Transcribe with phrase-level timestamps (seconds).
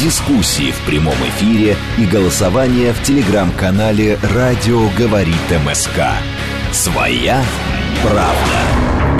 [0.00, 5.34] Дискуссии в прямом эфире и голосование в телеграм-канале «Радио говорит
[5.66, 6.12] МСК».
[6.70, 7.42] Своя
[8.00, 8.77] правда.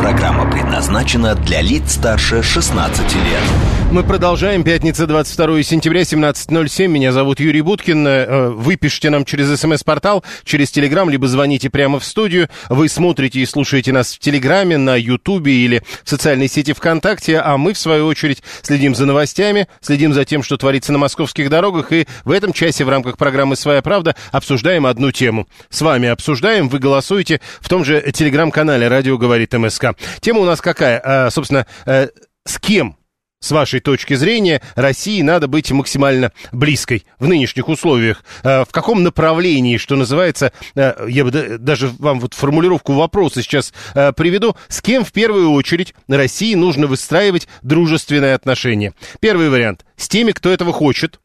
[0.08, 3.42] Программа предназначена для лиц старше 16 лет.
[3.90, 4.64] Мы продолжаем.
[4.64, 6.88] Пятница, 22 сентября, 17.07.
[6.88, 8.06] Меня зовут Юрий Буткин.
[8.06, 12.48] Э, Вы пишите нам через смс-портал, через Телеграм, либо звоните прямо в студию.
[12.68, 17.56] Вы смотрите и слушаете нас в Телеграме, на Ютубе или в социальной сети ВКонтакте, а
[17.56, 21.90] мы, в свою очередь, следим за новостями, следим за тем, что творится на московских дорогах,
[21.92, 25.48] и в этом часе в рамках программы «Своя правда» обсуждаем одну тему.
[25.70, 29.97] С вами обсуждаем, вы голосуете в том же Телеграм-канале «Радио говорит МСК».
[30.20, 31.00] Тема у нас какая?
[31.04, 32.08] А, собственно, э,
[32.44, 32.96] с кем
[33.40, 38.24] с вашей точки зрения, России надо быть максимально близкой в нынешних условиях.
[38.42, 43.40] Э, В каком направлении, что называется, э, я бы да- даже вам вот формулировку вопроса
[43.42, 43.72] сейчас
[44.16, 48.92] приведу, с кем в первую очередь России нужно выстраивать дружественные отношения?
[49.20, 51.20] Первый вариант– с теми, кто этого хочет.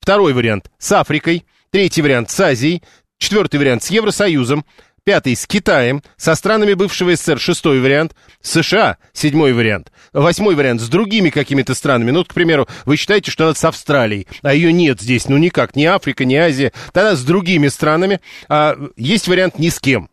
[0.00, 1.46] Второй вариант– с Африкой.
[1.70, 2.82] Третий вариант– с Азией.
[3.18, 4.66] Четвертый вариант– с Евросоюзом.
[5.06, 10.88] Пятый с Китаем, со странами бывшего СССР шестой вариант, США седьмой вариант, восьмой вариант с
[10.88, 12.10] другими какими-то странами.
[12.10, 15.36] Ну, вот, к примеру, вы считаете, что надо с Австралией, а ее нет здесь, ну
[15.36, 18.22] никак, ни Африка, ни Азия, тогда с другими странами.
[18.48, 20.08] А есть вариант ни с кем.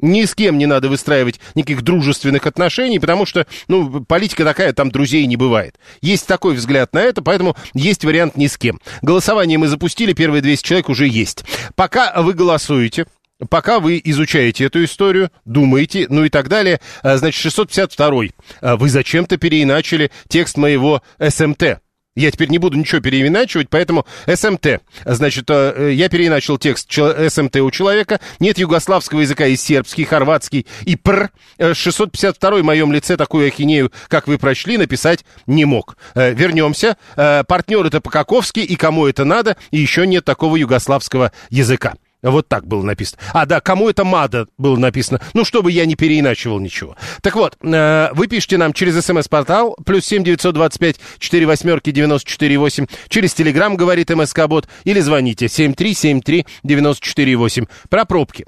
[0.00, 4.90] Ни с кем не надо выстраивать никаких дружественных отношений, потому что, ну, политика такая, там
[4.90, 5.78] друзей не бывает.
[6.02, 8.80] Есть такой взгляд на это, поэтому есть вариант ни с кем.
[9.00, 11.44] Голосование мы запустили, первые 200 человек уже есть.
[11.76, 13.06] Пока вы голосуете,
[13.50, 18.26] Пока вы изучаете эту историю, думаете, ну и так далее, а, значит, 652
[18.60, 21.80] а, вы зачем-то переиначили текст моего СМТ.
[22.16, 24.80] Я теперь не буду ничего переиначивать, поэтому СМТ.
[25.04, 28.20] Значит, э, я переиначил текст СМТ у человека.
[28.38, 31.30] Нет югославского языка и сербский, хорватский и пр.
[31.58, 35.96] Э, 652 в моем лице такую ахинею, как вы прочли, написать не мог.
[36.14, 36.96] Э, Вернемся.
[37.16, 41.94] Э, Партнер это по-каковски, и кому это надо, и еще нет такого югославского языка.
[42.30, 43.20] Вот так было написано.
[43.32, 45.20] А, да, кому это мада было написано.
[45.34, 46.96] Ну, чтобы я не переиначивал ничего.
[47.20, 51.90] Так вот, э, вы пишите нам через смс-портал, плюс семь девятьсот двадцать пять четыре восьмерки
[51.90, 57.36] девяносто четыре восемь, через телеграм, говорит МСК-бот, или звоните семь три семь три девяносто четыре
[57.36, 57.66] восемь.
[57.90, 58.46] Про пробки.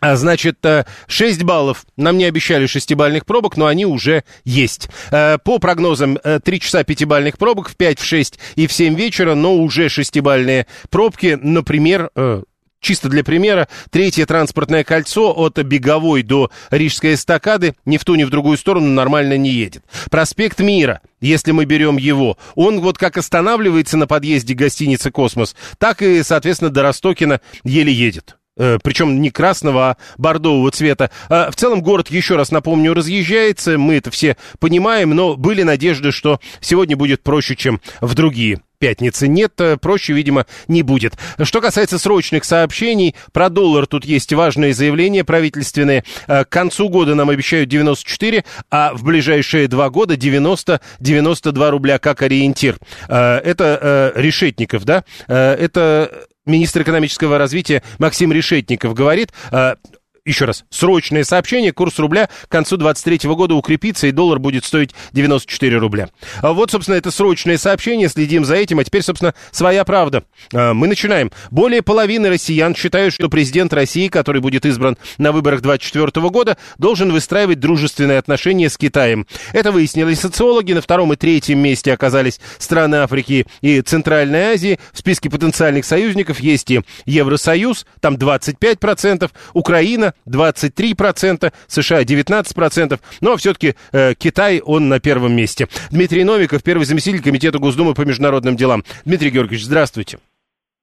[0.00, 1.84] А, Значит, э, 6 баллов.
[1.96, 4.88] Нам не обещали шестибальных пробок, но они уже есть.
[5.10, 8.94] Э, По прогнозам, э, 3 часа пятибальных пробок в 5, в 6 и в 7
[8.94, 11.38] вечера, но уже шестибальные пробки.
[11.40, 12.42] Например, э,
[12.80, 18.24] Чисто для примера, третье транспортное кольцо от Беговой до Рижской эстакады ни в ту, ни
[18.24, 19.84] в другую сторону нормально не едет.
[20.10, 26.00] Проспект Мира, если мы берем его, он вот как останавливается на подъезде гостиницы «Космос», так
[26.00, 28.38] и, соответственно, до Ростокина еле едет.
[28.56, 31.10] Э, Причем не красного, а бордового цвета.
[31.28, 36.12] А В целом город, еще раз напомню, разъезжается, мы это все понимаем, но были надежды,
[36.12, 39.28] что сегодня будет проще, чем в другие пятницы.
[39.28, 41.12] Нет, э, проще, видимо, не будет.
[41.40, 46.02] Что касается срочных сообщений, про доллар тут есть важные заявления правительственные.
[46.26, 52.22] Э, К концу года нам обещают 94, а в ближайшие два года 90-92 рубля как
[52.22, 52.78] ориентир.
[53.08, 55.04] Э, Это Решетников, да?
[55.28, 59.30] Это министр экономического развития Максим Решетников говорит,
[60.24, 64.90] еще раз, срочное сообщение, курс рубля к концу 2023 года укрепится, и доллар будет стоить
[65.12, 66.08] 94 рубля.
[66.42, 70.24] А Вот, собственно, это срочное сообщение, следим за этим, а теперь, собственно, своя правда.
[70.52, 71.30] А, Мы начинаем.
[71.50, 77.12] Более половины россиян считают, что президент России, который будет избран на выборах 2024 года, должен
[77.12, 79.26] выстраивать дружественные отношения с Китаем.
[79.52, 80.72] Это выяснили социологи.
[80.72, 84.78] На втором и третьем месте оказались страны Африки и Центральной Азии.
[84.92, 93.74] В списке потенциальных союзников есть и Евросоюз, там 25%, Украина 23%, США 19%, но все-таки
[93.92, 95.68] э, Китай, он на первом месте.
[95.90, 98.84] Дмитрий Новиков, первый заместитель Комитета Госдумы по международным делам.
[99.04, 100.18] Дмитрий Георгиевич, здравствуйте.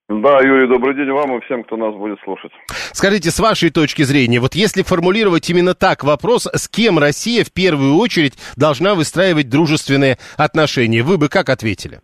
[0.09, 2.51] Да, Юрий, добрый день вам и всем, кто нас будет слушать.
[2.93, 7.51] Скажите, с вашей точки зрения, вот если формулировать именно так вопрос, с кем Россия в
[7.51, 11.99] первую очередь должна выстраивать дружественные отношения, вы бы как ответили?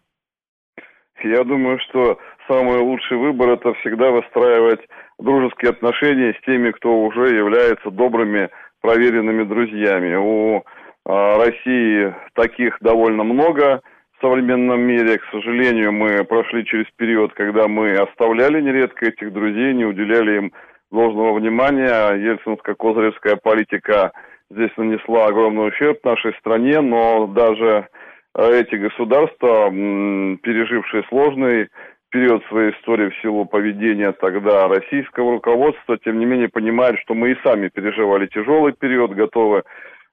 [1.24, 4.82] Я думаю, что самый лучший выбор это всегда выстраивать
[5.24, 8.50] дружеские отношения с теми, кто уже является добрыми,
[8.82, 10.16] проверенными друзьями.
[10.16, 10.64] У
[11.06, 13.82] а, России таких довольно много
[14.18, 15.18] в современном мире.
[15.18, 20.54] К сожалению, мы прошли через период, когда мы оставляли нередко этих друзей, не уделяли им
[20.92, 22.14] должного внимания.
[22.16, 24.12] Ельцинско-козыревская политика
[24.52, 27.88] здесь нанесла огромный ущерб нашей стране, но даже
[28.36, 31.70] э, эти государства, пережившие сложный
[32.14, 37.32] период своей истории в силу поведения тогда российского руководства, тем не менее понимают, что мы
[37.32, 39.64] и сами переживали тяжелый период, готовы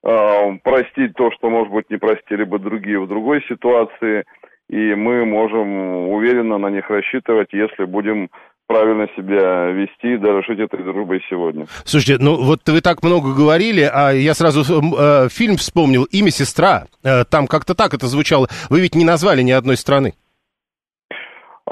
[0.03, 4.25] э, простить то, что, может быть, не простили бы другие в другой ситуации,
[4.71, 8.31] и мы можем уверенно на них рассчитывать, если будем
[8.67, 11.67] правильно себя вести и дорожить этой дружбой сегодня.
[11.85, 16.85] Слушайте, ну вот вы так много говорили, а я сразу э, фильм вспомнил «Имя сестра».
[17.05, 18.49] Э, там как-то так это звучало.
[18.71, 20.15] Вы ведь не назвали ни одной страны.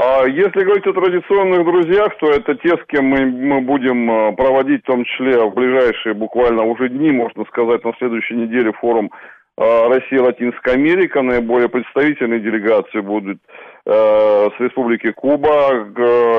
[0.01, 4.33] А если говорить о традиционных друзьях, то это те, с кем мы, мы будем э,
[4.37, 9.11] проводить, в том числе в ближайшие буквально уже дни, можно сказать, на следующей неделе форум
[9.57, 11.21] э, Россия Латинская Америка.
[11.21, 13.41] Наиболее представительные делегации будут
[13.89, 15.87] с Республики Куба,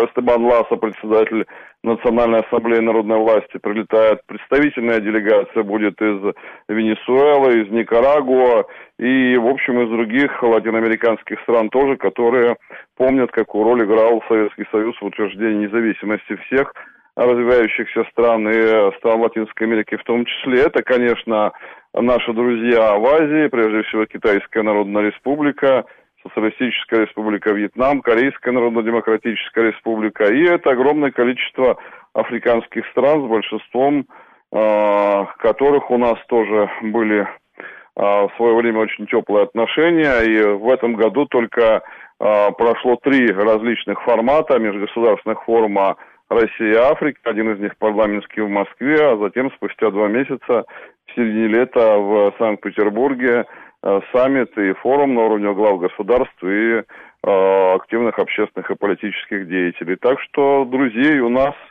[0.05, 1.45] Эстебан Ласа, председатель
[1.83, 4.21] Национальной Ассамблеи Народной Власти, прилетает.
[4.27, 6.35] Представительная делегация будет из
[6.67, 8.65] Венесуэлы, из Никарагуа
[8.99, 12.57] и, в общем, из других латиноамериканских стран тоже, которые
[12.97, 16.71] помнят, какую роль играл Советский Союз в утверждении независимости всех
[17.15, 20.65] развивающихся стран и стран Латинской Америки в том числе.
[20.65, 21.51] Это, конечно,
[21.95, 25.85] наши друзья в Азии, прежде всего Китайская Народная Республика,
[26.23, 30.25] Социалистическая Республика Вьетнам, Корейская Народно-Демократическая Республика.
[30.25, 31.77] И это огромное количество
[32.13, 34.05] африканских стран с большинством
[34.51, 37.27] э, которых у нас тоже были
[37.99, 41.81] а, в свое время очень теплые отношения, и в этом году только
[42.19, 45.97] а, прошло три различных формата межгосударственных форума
[46.29, 50.63] Россия и Африка, один из них парламентский в Москве, а затем спустя два месяца
[51.07, 53.45] в середине лета в Санкт-Петербурге
[54.13, 56.83] саммит и форум на уровне глав государств и
[57.21, 59.97] активных общественных и политических деятелей.
[59.97, 61.53] Так что друзей у нас–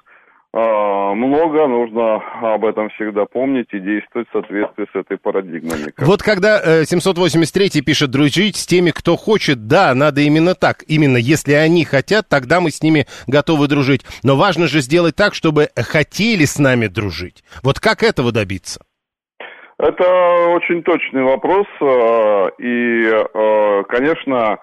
[0.50, 2.16] а, много, нужно
[2.54, 5.92] об этом всегда помнить и действовать в соответствии с этой парадигмой.
[5.98, 10.84] Вот когда 783 э, пишет «дружить с теми, кто хочет», да, надо именно так.
[10.86, 14.06] Именно если они хотят, тогда мы с ними готовы дружить.
[14.22, 17.44] Но важно же сделать так, чтобы хотели с нами дружить.
[17.62, 18.80] Вот как этого добиться?
[19.78, 21.66] Это очень точный вопрос.
[21.80, 24.58] Э, и, э, конечно,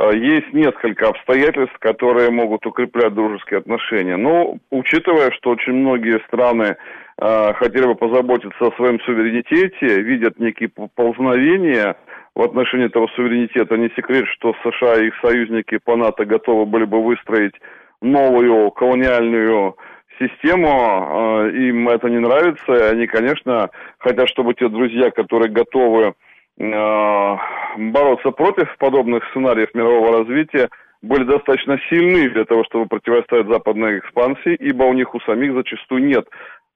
[0.00, 4.16] Э, есть несколько обстоятельств, которые могут укреплять дружеские отношения.
[4.16, 6.76] Но, ну, учитывая, что очень многие страны
[7.22, 11.94] хотели бы позаботиться о своем суверенитете, видят некие ползновения
[12.34, 13.76] в отношении этого суверенитета.
[13.76, 17.52] Не секрет, что США и их союзники по НАТО готовы были бы выстроить
[18.00, 19.76] новую колониальную
[20.20, 20.68] систему.
[20.68, 22.72] Э, им это не нравится.
[22.72, 26.14] И они, конечно, хотят, чтобы те друзья, которые готовы
[26.60, 27.36] Э,
[27.78, 30.68] бороться против подобных сценариев мирового развития
[31.00, 36.04] были достаточно сильны для того, чтобы противостоять западной экспансии, ибо у них у самих зачастую
[36.04, 36.28] нет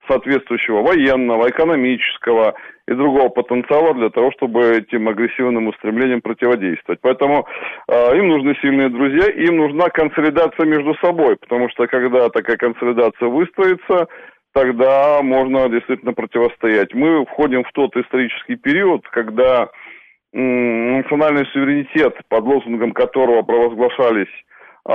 [0.09, 2.55] соответствующего военного, экономического
[2.87, 7.01] и другого потенциала для того, чтобы этим агрессивным устремлениям противодействовать.
[7.01, 7.47] Поэтому
[7.89, 13.29] э, им нужны сильные друзья, им нужна консолидация между собой, потому что когда такая консолидация
[13.29, 14.09] выстроится,
[14.53, 16.95] тогда можно действительно противостоять.
[16.95, 19.69] Мы входим в тот исторический период, когда
[20.33, 24.33] национальный суверенитет, под лозунгом которого провозглашались
[24.89, 24.93] э,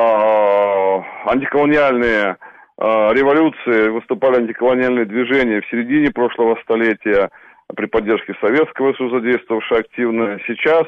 [1.26, 2.38] антиколониальные
[2.80, 7.30] революции, выступали антиколониальные движения в середине прошлого столетия
[7.76, 10.40] при поддержке Советского Союза, действовавшие активно.
[10.48, 10.86] Сейчас,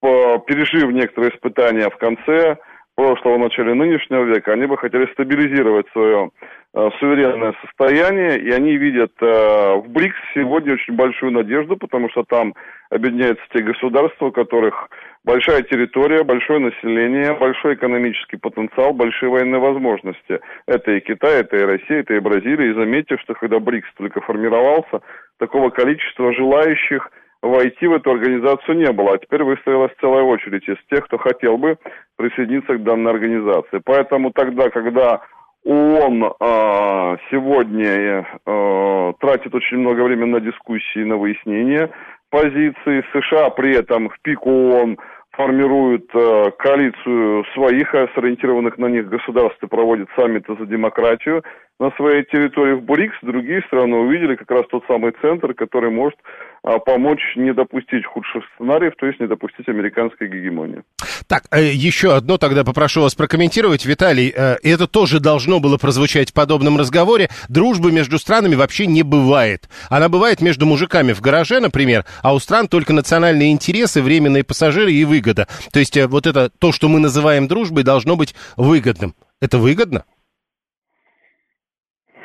[0.00, 2.56] по, пережив некоторые испытания в конце
[2.94, 6.30] прошлого, начале нынешнего века, они бы хотели стабилизировать свое
[6.76, 12.24] Э, суверенное состояние, и они видят э, в БРИКС сегодня очень большую надежду, потому что
[12.24, 12.52] там
[12.90, 14.88] объединяются те государства, у которых
[15.22, 20.40] большая территория, большое население, большой экономический потенциал, большие военные возможности.
[20.66, 22.72] Это и Китай, это и Россия, это и Бразилия.
[22.72, 25.00] И заметьте, что когда БРИКС только формировался,
[25.38, 27.08] такого количества желающих
[27.44, 29.14] войти в эту организацию не было.
[29.14, 31.76] А теперь выстроилась целая очередь из тех, кто хотел бы
[32.16, 33.80] присоединиться к данной организации.
[33.84, 35.20] Поэтому тогда, когда
[35.64, 41.90] ООН э, сегодня э, тратит очень много времени на дискуссии, на выяснение
[42.30, 43.04] позиции.
[43.12, 44.98] США при этом в пику ООН
[45.32, 51.42] формируют э, коалицию своих сориентированных на них государств и проводит саммиты за демократию
[51.80, 53.16] на своей территории в БРИКС.
[53.22, 58.42] Другие страны увидели как раз тот самый центр, который может а, помочь не допустить худших
[58.54, 60.82] сценариев, то есть не допустить американской гегемонии.
[61.26, 63.84] Так, э, еще одно тогда попрошу вас прокомментировать.
[63.84, 67.28] Виталий, э, это тоже должно было прозвучать в подобном разговоре.
[67.48, 69.68] Дружбы между странами вообще не бывает.
[69.90, 74.92] Она бывает между мужиками в гараже, например, а у стран только национальные интересы, временные пассажиры
[74.92, 75.46] и выгода.
[75.72, 79.14] То есть э, вот это, то, что мы называем дружбой, должно быть выгодным.
[79.40, 80.04] Это выгодно?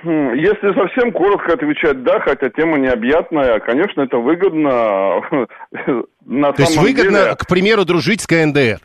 [0.04, 5.22] Если совсем коротко отвечать, да, хотя тема необъятная, конечно, это выгодно.
[6.26, 8.80] На То есть выгодно, деле, к примеру, дружить с КНДР.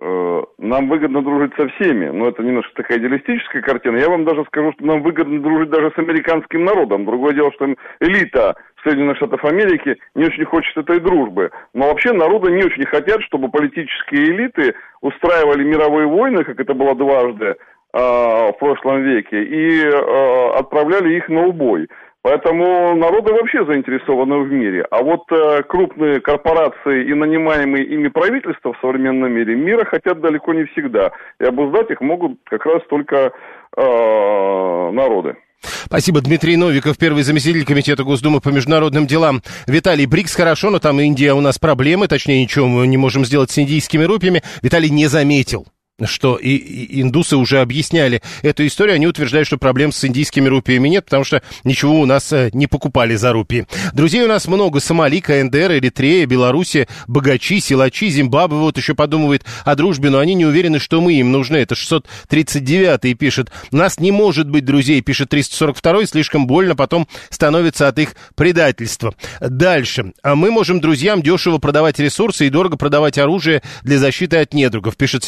[0.00, 3.98] э, нам выгодно дружить со всеми, но это немножко такая идеалистическая картина.
[3.98, 7.04] Я вам даже скажу, что нам выгодно дружить даже с американским народом.
[7.04, 7.66] Другое дело, что
[8.00, 8.54] элита
[8.84, 11.50] Соединенных Штатов Америки не очень хочет этой дружбы.
[11.74, 16.94] Но вообще народы не очень хотят, чтобы политические элиты устраивали мировые войны, как это было
[16.94, 17.56] дважды э,
[17.92, 21.88] в прошлом веке, и э, отправляли их на убой.
[22.22, 24.84] Поэтому народы вообще заинтересованы в мире.
[24.90, 30.52] А вот э, крупные корпорации и нанимаемые ими правительства в современном мире мира хотят далеко
[30.52, 31.12] не всегда.
[31.40, 33.32] И обуздать их могут как раз только
[33.74, 35.36] э, народы.
[35.62, 36.20] Спасибо.
[36.20, 39.40] Дмитрий Новиков, первый заместитель Комитета Госдумы по международным делам.
[39.66, 43.50] Виталий, БРИКС хорошо, но там Индия у нас проблемы, точнее, ничего мы не можем сделать
[43.50, 44.42] с индийскими рупиями.
[44.62, 45.66] Виталий не заметил
[46.06, 50.88] что и, и индусы уже объясняли эту историю, они утверждают, что проблем с индийскими рупиями
[50.88, 53.66] нет, потому что ничего у нас э, не покупали за рупии.
[53.92, 54.80] Друзей у нас много.
[54.80, 60.46] Сомали, КНДР, Эритрея, Белоруссия, богачи, силачи, Зимбабве вот еще подумывает о дружбе, но они не
[60.46, 61.56] уверены, что мы им нужны.
[61.56, 63.50] Это 639-й пишет.
[63.70, 69.14] Нас не может быть друзей, пишет 342-й, слишком больно потом становится от их предательства.
[69.40, 70.12] Дальше.
[70.22, 74.96] А мы можем друзьям дешево продавать ресурсы и дорого продавать оружие для защиты от недругов,
[74.96, 75.24] пишет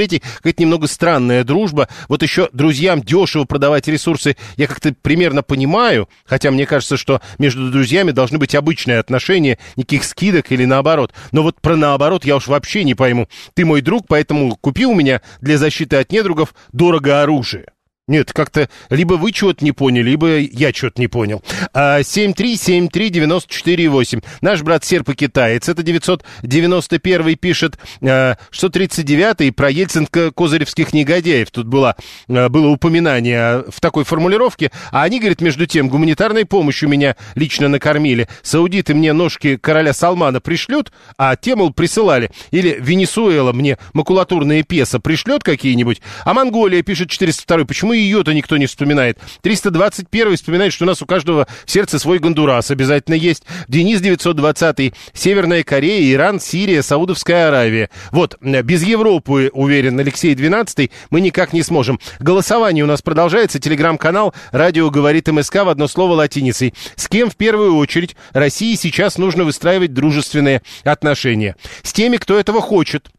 [0.00, 0.22] 783-й.
[0.36, 1.88] Какая-то немного странная дружба.
[2.08, 7.70] Вот еще друзьям дешево продавать ресурсы я как-то примерно понимаю, хотя мне кажется, что между
[7.70, 11.12] друзьями должны быть обычные отношения, никаких скидок или наоборот.
[11.32, 13.28] Но вот про наоборот я уж вообще не пойму.
[13.54, 17.66] Ты мой друг, поэтому купи у меня для защиты от недругов дорого оружие.
[18.10, 21.44] Нет, как-то либо вы чего-то не поняли, либо я чего-то не понял.
[21.72, 24.24] А, 7373948.
[24.40, 25.68] Наш брат серп и китаец.
[25.68, 31.52] Это 991 пишет, а, 639 про ельцинско-козыревских негодяев.
[31.52, 31.94] Тут было,
[32.28, 34.72] а, было упоминание в такой формулировке.
[34.90, 38.26] А они, говорят, между тем, гуманитарной помощью меня лично накормили.
[38.42, 42.32] Саудиты мне ножки короля Салмана пришлют, а те, мол, присылали.
[42.50, 46.02] Или Венесуэла мне макулатурные песо пришлет какие-нибудь.
[46.24, 49.18] А Монголия, пишет 402 почему ее-то никто не вспоминает?
[49.42, 53.44] 321 вспоминает, что у нас у каждого в сердце свой Гондурас обязательно есть.
[53.68, 57.90] Денис 920 Северная Корея, Иран, Сирия, Саудовская Аравия.
[58.10, 62.00] Вот, без Европы, уверен Алексей 12 мы никак не сможем.
[62.18, 63.58] Голосование у нас продолжается.
[63.58, 66.74] Телеграм-канал «Радио говорит МСК» в одно слово латиницей.
[66.96, 71.56] С кем в первую очередь России сейчас нужно выстраивать дружественные отношения?
[71.82, 73.10] С теми, кто этого хочет.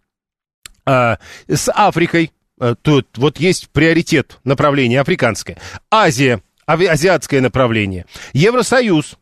[0.85, 2.40] А, с Африкой, Э,
[2.81, 5.57] тут вот есть приоритет направление африканское.
[5.89, 8.05] Азия, азиатское направление.
[8.33, 9.17] Евросоюз,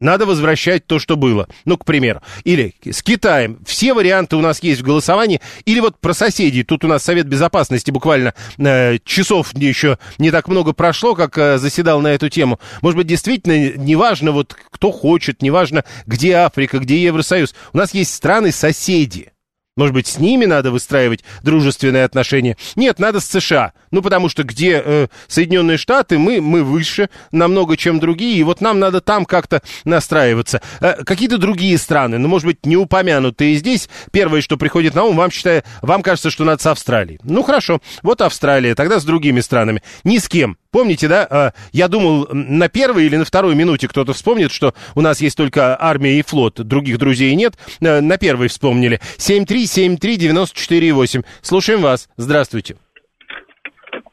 [0.00, 1.48] надо возвращать то, что было.
[1.64, 2.22] Ну, к примеру.
[2.44, 3.58] Или с Китаем.
[3.66, 5.40] Все варианты у нас есть в голосовании.
[5.64, 6.62] Или вот про соседей.
[6.62, 11.58] Тут у нас Совет Безопасности буквально э, часов еще не так много прошло, как э,
[11.58, 12.60] заседал на эту тему.
[12.80, 17.54] Может быть, действительно, неважно, вот кто хочет, неважно, где Африка, где Евросоюз.
[17.72, 19.32] У нас есть страны-соседи.
[19.78, 22.56] Может быть, с ними надо выстраивать дружественные отношения?
[22.74, 23.72] Нет, надо с США.
[23.92, 28.60] Ну, потому что где э, Соединенные Штаты, мы, мы выше намного, чем другие, и вот
[28.60, 30.60] нам надо там как-то настраиваться.
[30.80, 35.16] Э, какие-то другие страны, ну, может быть, не упомянутые здесь, первое, что приходит на ум,
[35.16, 37.20] вам, считаю, вам кажется, что надо с Австралией.
[37.22, 39.84] Ну, хорошо, вот Австралия, тогда с другими странами.
[40.02, 40.58] Ни с кем.
[40.70, 45.00] Помните, да, э, я думал, на первой или на второй минуте кто-то вспомнит, что у
[45.00, 47.54] нас есть только армия и флот, других друзей нет.
[47.80, 49.00] Э, на первой вспомнили.
[49.16, 51.24] 7373948.
[51.40, 52.10] Слушаем вас.
[52.18, 52.76] Здравствуйте.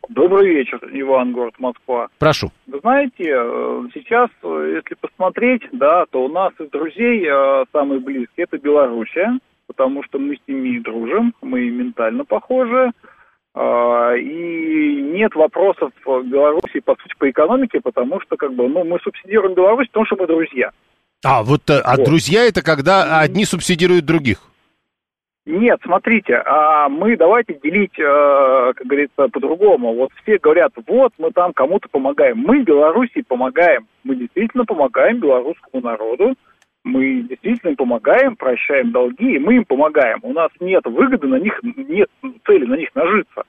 [0.07, 2.07] Добрый вечер, Иван, город Москва.
[2.19, 2.53] Прошу.
[2.67, 7.27] Вы знаете, э, сейчас, э, если посмотреть, да, то у нас из друзей
[7.73, 12.93] самые близкие это Белоруссия, потому что мы с ними дружим, мы ментально похожи.
[13.55, 18.99] А, И нет вопросов Беларуси, по сути, по экономике, потому что, как бы, ну, мы
[18.99, 20.71] субсидируем Беларусь, потому что мы друзья.
[21.23, 22.05] А, вот, э, а Вот.
[22.05, 24.39] друзья это когда одни субсидируют других.
[25.45, 29.93] Нет, смотрите, а мы давайте делить, э, как говорится, по-другому.
[29.93, 32.39] Вот все говорят, вот мы там кому-то помогаем.
[32.39, 33.87] Мы Белоруссии помогаем.
[34.03, 36.33] Мы действительно помогаем белорусскому народу.
[36.85, 40.19] Мы действительно им помогаем, прощаем долги, и мы им помогаем.
[40.21, 42.07] У нас нет выгоды на них, нет
[42.45, 43.41] цели на них нажиться.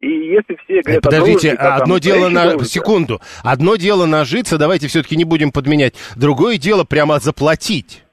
[0.00, 2.50] И если все Э, говорят, о Подождите, дружбе, как одно дело на...
[2.50, 3.20] дружбе, Секунду.
[3.42, 5.94] Одно дело нажиться, давайте все-таки не будем подменять.
[6.14, 8.04] Другое дело прямо заплатить.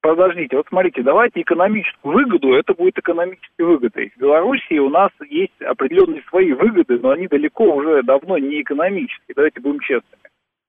[0.00, 4.12] Подождите, вот смотрите, давайте экономическую выгоду, это будет экономической выгодой.
[4.16, 9.34] В Белоруссии у нас есть определенные свои выгоды, но они далеко уже давно не экономические,
[9.36, 10.22] давайте будем честными.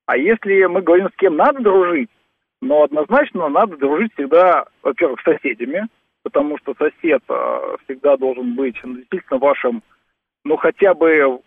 [0.06, 2.10] А если мы говорим, с кем надо дружить,
[2.67, 5.88] но однозначно надо дружить всегда, во-первых, с соседями,
[6.24, 9.84] потому что сосед э, всегда должен быть действительно вашим,
[10.43, 11.39] ну хотя бы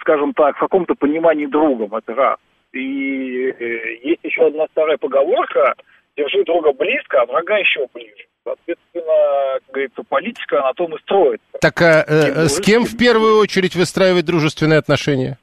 [0.00, 2.36] скажем так, в каком-то понимании другом, это раз.
[2.72, 5.74] И э, есть еще одна старая поговорка,
[6.16, 8.26] держи друга близко, а врага еще ближе.
[8.44, 11.46] Соответственно, как говорится, политика на том и строится.
[11.60, 15.38] Так а, э, с кем в первую очередь выстраивать дружественные отношения?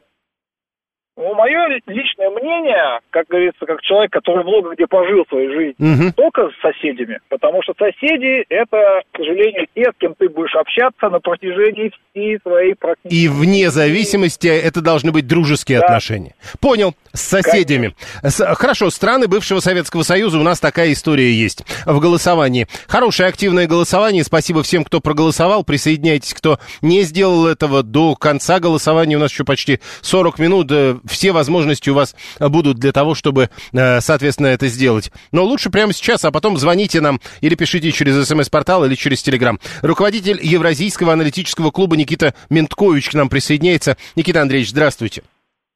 [1.23, 6.13] Ну, мое личное мнение, как говорится, как человек, который много где пожил своей жизни, Мгм.
[6.13, 7.19] только с соседями.
[7.29, 12.39] Потому что соседи– это, к сожалению, те, с кем ты будешь общаться на протяжении всей
[12.41, 13.13] своей практически...
[13.13, 15.85] И вне зависимости это должны быть дружеские Да.
[15.85, 16.33] отношения.
[16.59, 16.95] Понял.
[17.13, 17.93] С соседями.
[18.23, 22.67] С- хорошо, страны бывшего Советского Союза, у нас такая история есть в голосовании.
[22.87, 24.23] Хорошее активное голосование.
[24.23, 25.63] Спасибо всем, кто проголосовал.
[25.63, 29.17] Присоединяйтесь, кто не сделал этого до конца голосования.
[29.17, 30.71] У нас еще почти 40 минут.
[31.11, 35.11] Все возможности у вас будут для того, чтобы, э, соответственно, это сделать.
[35.31, 39.59] Но лучше прямо сейчас, а потом звоните нам или пишите через смс-портал или через телеграм.
[39.81, 43.97] Руководитель Евразийского аналитического клуба Никита Менткович к нам присоединяется.
[44.15, 45.23] Никита Андреевич, здравствуйте.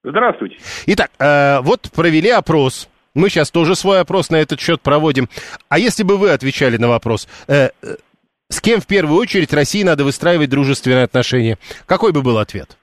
[0.06, 0.58] Здравствуйте.
[0.86, 2.88] Итак, э, вот провели опрос.
[3.13, 5.30] Мы сейчас тоже свой опрос на этот счет проводим.
[5.68, 7.72] А если бы вы отвечали на вопрос, э,
[8.50, 11.58] с кем в первую очередь России надо выстраивать дружественные отношения?
[11.86, 12.77] Какой бы был ответ?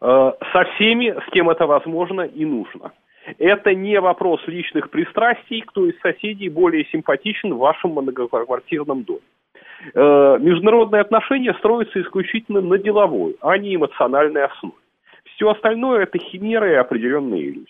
[0.00, 2.92] Э, Со всеми, с кем это возможно и нужно.
[3.38, 9.20] Это не вопрос личных пристрастий, кто из соседей более симпатичен в вашем многоквартирном доме.
[9.94, 14.74] Э, Международные отношения строятся исключительно на деловой, а не эмоциональной основе.
[15.34, 17.66] Все остальное это химеры и определенные иллюзии.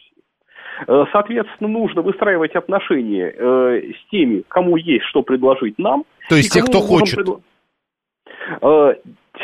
[0.87, 6.05] Э, Соответственно, нужно выстраивать отношения с теми, кому есть что предложить нам.
[6.29, 7.27] То есть те, кто хочет.
[8.63, 8.95] Э,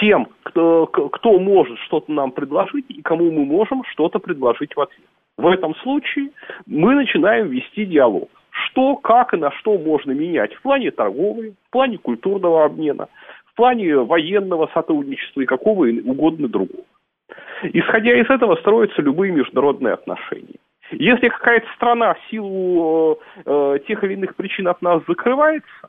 [0.00, 5.06] Тем, кто, кто может что-то нам предложить и кому мы можем что-то предложить в ответ.
[5.36, 6.30] В этом случае
[6.66, 8.28] мы начинаем вести диалог.
[8.50, 13.08] Что, как и на что можно менять в плане торговли, в плане культурного обмена,
[13.46, 16.84] в плане военного сотрудничества и какого угодно другого.
[17.62, 20.58] Исходя из этого строятся любые международные отношения.
[20.90, 25.88] Если какая-то страна в силу э, э, тех или иных причин от нас закрывается,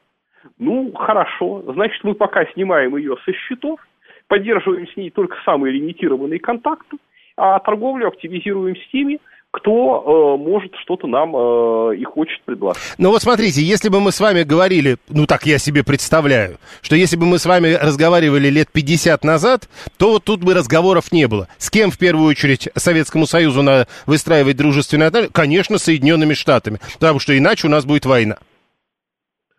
[0.58, 3.80] ну, хорошо, значит, мы пока снимаем ее со счетов,
[4.28, 6.98] поддерживаем с ней только самые лимитированные контакты,
[7.38, 9.20] а торговлю активизируем с теми,
[9.52, 12.82] кто э, может что-то нам э, и хочет предложить.
[12.98, 16.96] Ну вот смотрите, если бы мы с вами говорили, ну так я себе представляю, что
[16.96, 21.28] если бы мы с вами разговаривали лет 50 назад, то вот тут бы разговоров не
[21.28, 21.48] было.
[21.58, 25.32] С кем в первую очередь Советскому Союзу надо выстраивать дружественные отношения?
[25.34, 28.38] Конечно, Соединенными Штатами, потому что иначе у нас будет война.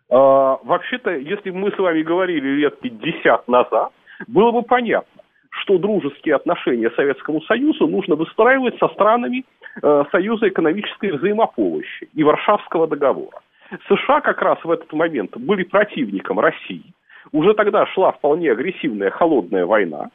[0.09, 3.91] А, Вообще-то, если бы мы с вами говорили лет 50 назад,
[4.25, 9.45] было бы понятно, что дружеские отношения Советскому Союзу нужно выстраивать со странами
[9.81, 13.39] э, Союза экономической взаимопомощи и Варшавского договора.
[13.87, 16.93] США как раз в этот момент были противником России.
[17.31, 20.09] Уже тогда шла вполне агрессивная холодная война.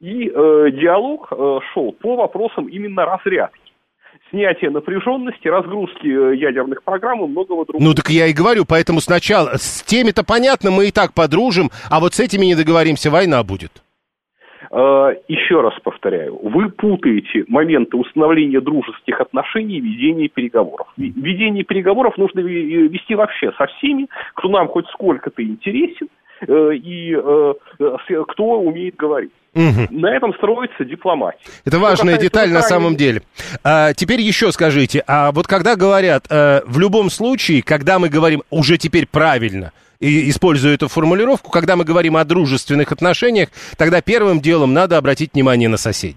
[0.00, 3.61] И э, диалог э, шел по вопросам именно разрядки.
[4.32, 7.84] Снятия напряженности, разгрузки э, ядерных программ и многого другого.
[7.84, 12.00] Ну так я и говорю, поэтому сначала с теми-то понятно, мы и так подружим, а
[12.00, 13.70] вот с этими не договоримся, война будет.
[14.70, 20.86] Э, Еще раз повторяю, вы путаете моменты установления дружеских отношений и ведения переговоров.
[20.96, 27.14] Ведение переговоров нужно ве- вести вообще со всеми, кто нам хоть сколько-то интересен э, и
[27.14, 29.30] э, э, с- кто умеет говорить.
[29.54, 29.88] Мгм.
[29.90, 31.38] На этом строится дипломатия.
[31.66, 33.20] Это Что важная деталь на самом деле.
[33.62, 38.42] А, теперь еще скажите, а вот когда говорят, э, в любом случае, когда мы говорим
[38.50, 44.40] уже теперь правильно, и использую эту формулировку, когда мы говорим о дружественных отношениях, тогда первым
[44.40, 46.16] делом надо обратить внимание на соседей.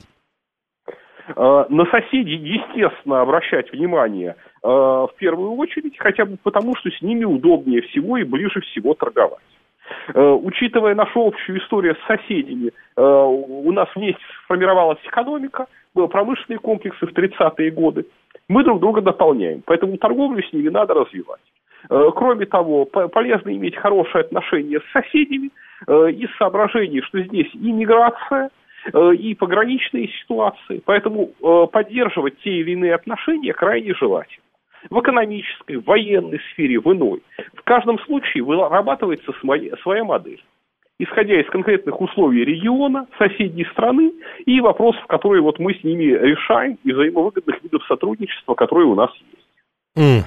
[1.35, 7.01] Э, На соседей, естественно, обращать внимание э, в первую очередь, хотя бы потому, что с
[7.01, 9.39] ними удобнее всего и ближе всего торговать.
[10.13, 16.59] Э, Учитывая нашу общую историю с соседями, э, у нас вместе сформировалась экономика, э, промышленные
[16.59, 18.05] комплексы в 30-е годы.
[18.47, 21.41] Мы друг друга дополняем, поэтому торговлю с ними надо развивать.
[21.89, 25.51] Э, Кроме того, по- полезно иметь хорошие отношения с соседями
[25.87, 28.49] из соображений, что здесь и миграция,
[29.17, 30.81] и пограничные ситуации.
[30.85, 31.27] Поэтому
[31.67, 34.44] поддерживать те или иные отношения крайне желательно.
[34.89, 37.21] В экономической, в военной сфере, в иной.
[37.53, 40.43] В каждом случае вырабатывается своя, модель.
[40.97, 44.13] Исходя из конкретных условий региона, соседней страны
[44.45, 49.11] и вопросов, которые вот мы с ними решаем, и взаимовыгодных видов сотрудничества, которые у нас
[49.15, 49.47] есть.
[49.97, 50.23] М.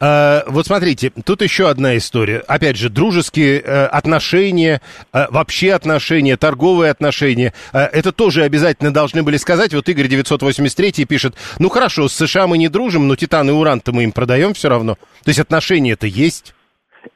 [0.00, 2.42] А, вот смотрите, тут еще одна история.
[2.46, 4.80] Опять же, дружеские э, отношения,
[5.12, 7.52] э, вообще отношения, торговые отношения.
[7.72, 9.74] Э, это тоже обязательно должны были сказать.
[9.74, 13.92] Вот Игорь 983 пишет, ну хорошо, с США мы не дружим, но титан и уран-то
[13.92, 14.94] мы им продаем все равно.
[15.24, 16.54] То есть отношения-то есть.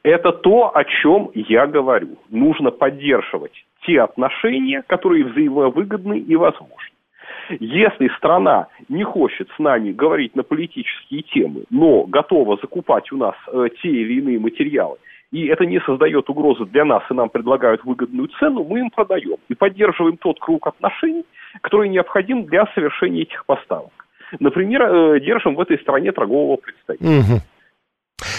[0.03, 2.17] Это то, о чем я говорю.
[2.29, 3.53] Нужно поддерживать
[3.85, 6.92] те отношения, которые взаимовыгодны и возможны.
[7.59, 13.35] Если страна не хочет с нами говорить на политические темы, но готова закупать у нас
[13.47, 14.97] э, те или иные материалы,
[15.31, 19.37] и это не создает угрозы для нас, и нам предлагают выгодную цену, мы им продаем
[19.49, 21.25] и поддерживаем тот круг отношений,
[21.61, 23.91] который необходим для совершения этих поставок.
[24.39, 27.19] Например, э, держим в этой стране торгового представителя.
[27.19, 27.41] Угу.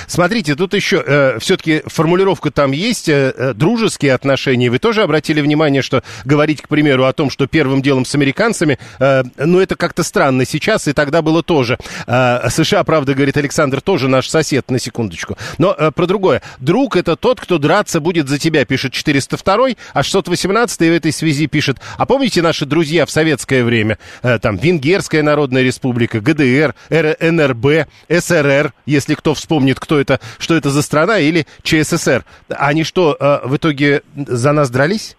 [0.07, 4.71] Смотрите, тут еще э, все-таки формулировка там есть, э, э, дружеские отношения.
[4.71, 8.79] Вы тоже обратили внимание, что говорить, к примеру, о том, что первым делом с американцами,
[8.99, 11.79] э, ну, это как-то странно сейчас, и тогда было тоже.
[12.07, 15.37] Э, США, правда, говорит Александр, тоже наш сосед, на секундочку.
[15.59, 16.43] Но э, про другое.
[16.59, 19.55] Друг это тот, кто драться будет за тебя, пишет 402
[19.93, 23.99] а 618 в этой связи пишет, а помните наши друзья в советское время?
[24.23, 30.71] Э, там, Венгерская Народная Республика, ГДР, РНРБ, СРР, если кто вспомнит, кто это, что это
[30.71, 32.25] за страна, или ЧССР.
[32.49, 35.17] Они что, э, в итоге за нас дрались?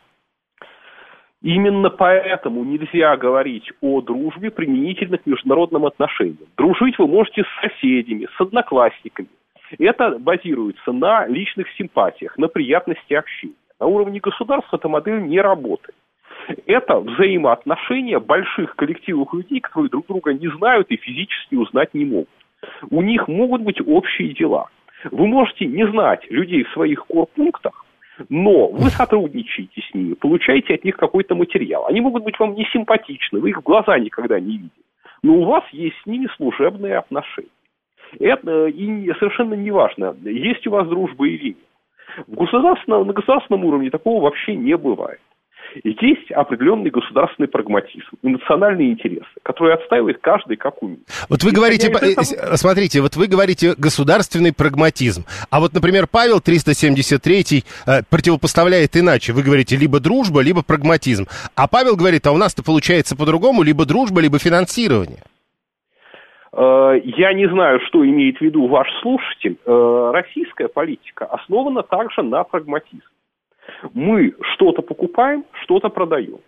[1.42, 6.48] Именно поэтому нельзя говорить о дружбе применительно к международным отношениям.
[6.58, 9.28] Дружить вы можете с соседями, с одноклассниками.
[9.78, 13.54] Это базируется на личных симпатиях, на приятности общения.
[13.80, 15.96] На уровне государства эта модель не работает.
[16.66, 22.30] Это взаимоотношения больших коллективов людей, которые друг друга не знают и физически узнать не могут.
[22.90, 24.68] У них могут быть общие дела.
[25.12, 27.86] Вы можете не знать людей в своих корпунктах,
[28.30, 31.86] но вы сотрудничаете с ними, получаете от них какой-то материал.
[31.88, 34.72] Они могут быть вам не симпатичны, вы их в глаза никогда не видели.
[35.22, 37.50] Но у вас есть с ними служебные отношения.
[38.20, 41.58] Это и совершенно не важно, есть у вас дружба или нет.
[42.28, 45.20] В государственном, на государственном уровне такого вообще не бывает.
[45.84, 51.02] И есть определенный государственный прагматизм и национальные интересы, которые отстаивает каждый как умеет.
[51.30, 52.56] Вот вы и говорите, этого...
[52.56, 59.34] смотрите, вот вы говорите государственный прагматизм, а вот, например, Павел 373 э, противопоставляет иначе.
[59.34, 61.26] Вы говорите либо дружба, либо прагматизм.
[61.56, 65.24] А Павел говорит, а у нас-то получается по-другому, либо дружба, либо финансирование.
[66.56, 69.58] Э, я не знаю, что имеет в виду ваш слушатель.
[69.66, 73.02] Э, российская политика основана также на прагматизме.
[73.94, 76.40] Мы что-то покупаем, что-то продаем.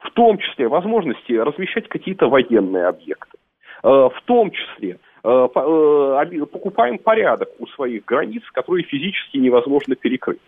[0.00, 3.38] В том числе возможности размещать какие-то военные объекты.
[3.82, 10.40] Э, в том числе э, э, покупаем порядок у своих границ, которые физически невозможно перекрыть.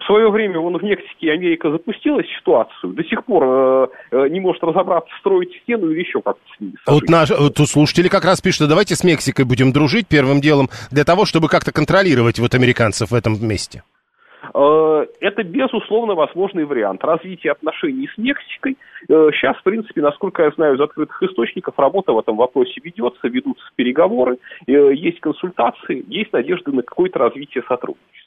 [0.00, 4.62] В свое время вон в Мексике Америка запустила ситуацию, до сих пор э, не может
[4.62, 6.74] разобраться, строить стену или еще как-то с ними.
[6.86, 11.04] Вот наш, тут слушатели как раз пишут, давайте с Мексикой будем дружить первым делом, для
[11.04, 13.82] того, чтобы как-то контролировать вот американцев в этом месте.
[14.58, 18.76] Э, это, безусловно, возможный вариант развития отношений с Мексикой.
[19.08, 23.28] Э, сейчас, в принципе, насколько я знаю из открытых источников, работа в этом вопросе ведется,
[23.28, 28.17] ведутся переговоры, э, есть консультации, есть надежды на какое-то развитие сотрудничества.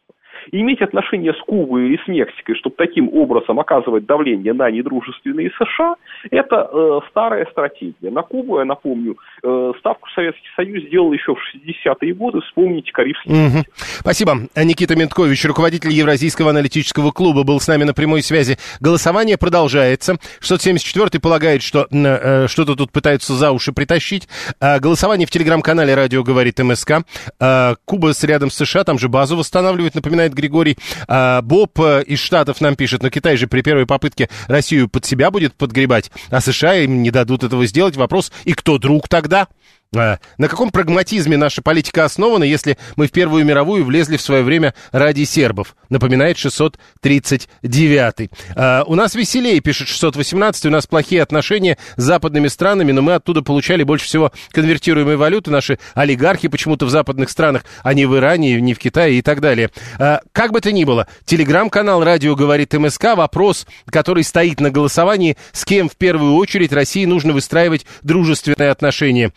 [0.51, 5.51] И иметь отношения с Кубой или с Мексикой, чтобы таким образом оказывать давление на недружественные
[5.51, 5.95] США,
[6.29, 8.09] это э, старая стратегия.
[8.09, 12.41] На Кубу, я напомню, э, ставку Советский Союз сделал еще в 60-е годы.
[12.41, 13.31] Вспомните Карибский.
[13.31, 13.63] Угу.
[13.99, 14.33] Спасибо.
[14.55, 18.57] Никита Менткович, руководитель Евразийского аналитического клуба, был с нами на прямой связи.
[18.79, 20.17] Голосование продолжается.
[20.41, 24.27] 674-й полагает, что э, что-то тут пытаются за уши притащить.
[24.59, 27.03] Э, голосование в телеграм-канале «Радио говорит МСК».
[27.39, 30.77] Э, Куба с рядом с США, там же базу восстанавливает, напоминает отвечает Григорий.
[31.07, 35.05] А, Боб э, из Штатов нам пишет, но Китай же при первой попытке Россию под
[35.05, 37.95] себя будет подгребать, а США им не дадут этого сделать.
[37.95, 39.47] Вопрос, и кто друг тогда?
[39.93, 44.41] А, на каком прагматизме наша политика основана, если мы в Первую мировую влезли в свое
[44.41, 45.75] время ради сербов?
[45.89, 48.29] Напоминает 639.
[48.55, 53.15] А, у нас веселее, пишет 618, у нас плохие отношения с западными странами, но мы
[53.15, 55.51] оттуда получали больше всего конвертируемой валюты.
[55.51, 59.41] Наши олигархи почему-то в западных странах, а не в Иране, не в Китае и так
[59.41, 59.71] далее.
[59.99, 65.35] А, как бы то ни было, телеграм-канал «Радио говорит МСК» вопрос, который стоит на голосовании,
[65.51, 69.33] с кем в первую очередь России нужно выстраивать дружественные отношения.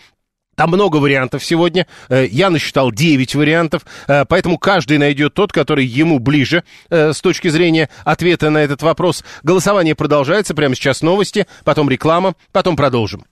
[0.54, 1.86] Там много вариантов сегодня.
[2.08, 7.20] Э, я насчитал 9 вариантов, э, поэтому каждый найдет тот, который ему ближе э, с
[7.20, 9.24] точки зрения ответа на этот вопрос.
[9.42, 10.54] Голосование продолжается.
[10.54, 13.24] Прямо сейчас новости, потом реклама, потом продолжим.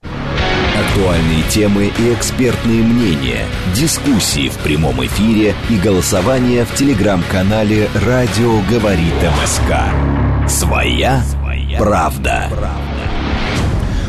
[0.75, 9.15] Актуальные темы и экспертные мнения, дискуссии в прямом эфире и голосование в телеграм-канале «Радио говорит
[9.43, 10.49] МСК».
[10.49, 12.49] Своя, Своя правда.
[12.51, 12.92] правда.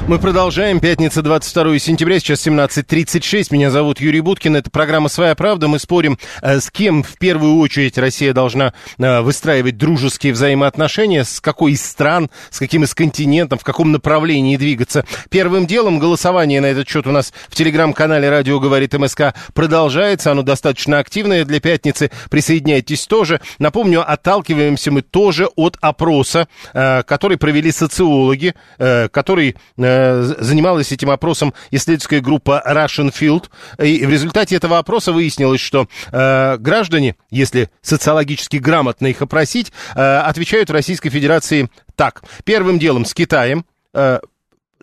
[0.06, 0.82] Мы продолжаем.
[0.82, 3.48] Пятница, 22 сентября, сейчас 17.36.
[3.52, 4.58] Меня зовут Юрий Буткин.
[4.58, 5.70] Это программа «Своя правда».
[5.70, 11.40] Мы спорим, э, с кем в первую очередь Россия должна э, выстраивать дружеские взаимоотношения, с
[11.40, 15.06] какой из стран, с каким из континентов, в каком направлении двигаться.
[15.30, 20.32] Первым делом голосование на этот счет у нас в телеграм-канале «Радио говорит МСК» продолжается.
[20.34, 22.12] Оно достаточно активное для пятницы.
[22.30, 23.40] Присоединяйтесь тоже.
[23.58, 29.56] Напомню, отталкиваемся мы тоже от опроса, э, который провели социологи, который
[30.40, 33.50] занималась этим опросом исследовательская группа Russian Field.
[33.84, 40.00] И в результате этого опроса выяснилось, что э, граждане, если социологически грамотно их опросить, э,
[40.00, 42.24] отвечают в Российской Федерации так.
[42.44, 44.20] Первым делом с Китаем, э,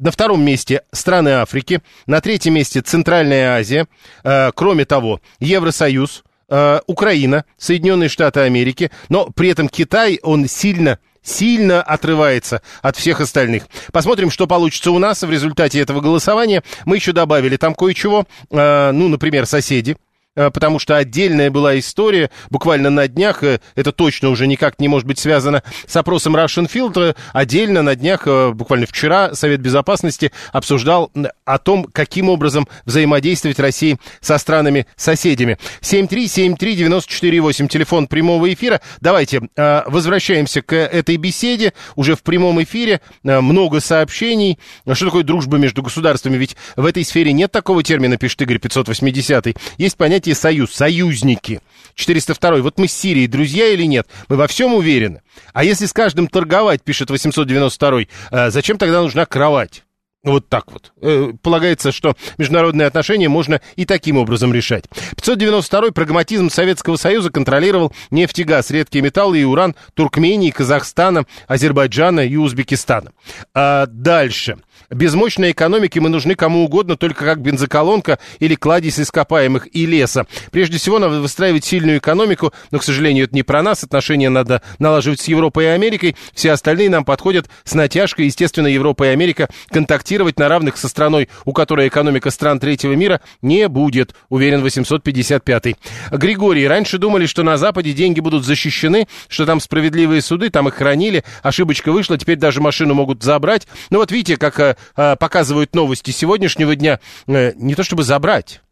[0.00, 3.86] на втором месте страны Африки, на третьем месте Центральная Азия,
[4.24, 10.98] э, кроме того, Евросоюз, э, Украина, Соединенные Штаты Америки, но при этом Китай, он сильно
[11.22, 13.64] сильно отрывается от всех остальных.
[13.92, 16.62] Посмотрим, что получится у нас в результате этого голосования.
[16.85, 19.96] Мы еще добавили там кое-чего, э, ну, например, соседи.
[20.36, 24.86] Э, потому что отдельная была история, буквально на днях, э, это точно уже никак не
[24.86, 30.30] может быть связано с опросом Russian Field, э, отдельно на днях, буквально вчера, Совет Безопасности
[30.52, 31.10] обсуждал
[31.44, 35.58] о том, каким образом взаимодействовать России со странами-соседями.
[35.80, 38.80] 7373948, телефон прямого эфира.
[39.00, 44.58] Давайте возвращаемся к этой беседе, уже в прямом эфире, много сообщений.
[44.92, 46.36] Что такое дружба между государствами?
[46.36, 49.56] Ведь в этой сфере нет такого термина, пишет Игорь 580.
[49.78, 51.61] Есть понятие понятие союз, союзники.
[51.94, 52.62] 402.
[52.62, 54.06] Вот мы с Сирией друзья или нет?
[54.28, 55.22] Мы во всем уверены.
[55.52, 59.83] А если с каждым торговать, пишет 892, э, зачем тогда нужна кровать?
[60.22, 60.92] Вот так вот.
[61.00, 64.85] Э, полагается, что международные отношения можно и таким образом решать.
[65.16, 72.20] 592-й прагматизм Советского Союза контролировал нефть и газ, редкие металлы и уран Туркмении, Казахстана, Азербайджана
[72.20, 73.12] и Узбекистана.
[73.54, 74.59] А дальше.
[74.88, 80.26] Без мощной экономики мы нужны кому угодно, только как бензоколонка или кладезь ископаемых и леса.
[80.50, 83.84] Прежде всего, надо выстраивать сильную экономику, но, к сожалению, это не про нас.
[83.84, 86.16] Отношения надо налаживать с Европой и Америкой.
[86.34, 88.26] Все остальные нам подходят с натяжкой.
[88.26, 93.20] Естественно, Европа и Америка контактировать на равных со страной, у которой экономика стран третьего мира,
[93.42, 95.76] не будет, уверен 855-й.
[96.12, 100.74] Григорий, раньше думали, что на Западе деньги будут защищены, что там справедливые суды, там их
[100.74, 103.66] хранили, ошибочка вышла, теперь даже машину могут забрать.
[103.90, 108.62] Ну вот видите, как э, показывают новости сегодняшнего дня, э, не то чтобы забрать.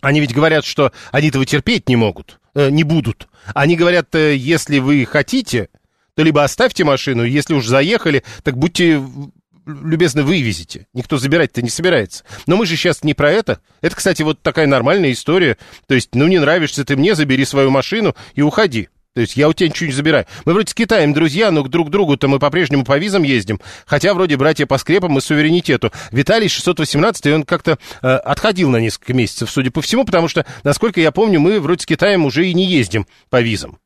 [0.00, 3.28] Они ведь говорят, что они этого терпеть не могут, э, не будут.
[3.54, 5.68] Они говорят, если вы хотите,
[6.14, 9.02] то либо оставьте машину, если уж заехали, так будьте
[9.68, 10.86] любезно вывезите.
[10.94, 12.24] Никто забирать-то не собирается.
[12.46, 13.60] Но мы же сейчас не про это.
[13.82, 15.58] Это, кстати, вот такая нормальная история.
[15.86, 18.88] То есть, ну, не нравишься ты мне, забери свою машину и уходи.
[19.18, 20.26] То есть я у тебя ничего не забираю.
[20.44, 23.60] Мы вроде с Китаем друзья, но друг к другу-то мы по-прежнему по визам ездим.
[23.84, 25.90] Хотя вроде братья по скрепам и суверенитету.
[26.12, 31.00] Виталий 618, он как-то э, отходил на несколько месяцев, судя по всему, потому что, насколько
[31.00, 33.78] я помню, мы вроде с Китаем уже и не ездим по визам.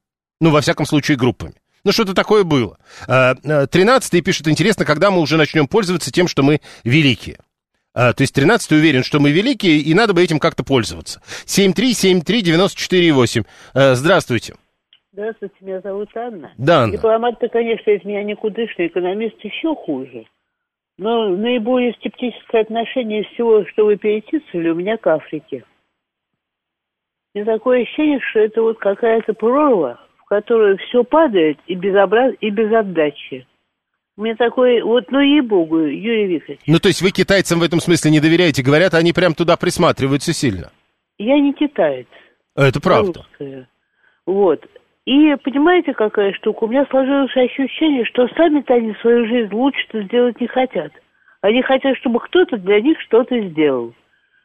[0.43, 1.55] Ну, во всяком случае, группами.
[1.83, 2.77] Ну, что-то такое было.
[3.09, 7.39] Э, э, тринадцатый пишет, интересно, когда мы уже начнем пользоваться тем, что мы великие.
[7.95, 11.21] А, то есть 13 уверен, что мы великие, и надо бы этим как-то пользоваться.
[11.47, 13.47] 7373948.
[13.75, 14.55] А, здравствуйте.
[15.13, 16.53] Здравствуйте, меня зовут Анна.
[16.57, 16.97] Да, Анна.
[16.97, 20.25] Дипломат-то, конечно, из меня никудышный, экономист еще хуже.
[20.97, 25.65] Но наиболее скептическое отношение из всего, что вы перечислили, у меня к Африке.
[27.35, 32.35] Мне такое ощущение, что это вот какая-то прорва, в которую все падает и без, образ...
[32.41, 33.47] и без отдачи.
[34.17, 36.61] У меня такой, вот, ну ей-богу, Юрий Викторович.
[36.67, 38.63] Ну, то есть вы китайцам в этом смысле не доверяете?
[38.63, 40.71] Говорят, они прям туда присматриваются сильно.
[41.19, 42.07] Я не китаец.
[42.55, 43.27] Это правда.
[43.39, 43.69] Русская.
[44.27, 44.65] Вот.
[45.05, 46.65] И понимаете, какая штука?
[46.65, 50.93] У меня сложилось ощущение, что сами-то они свою жизнь лучше-то сделать не хотят.
[51.41, 53.95] Они хотят, чтобы кто-то для них что-то сделал.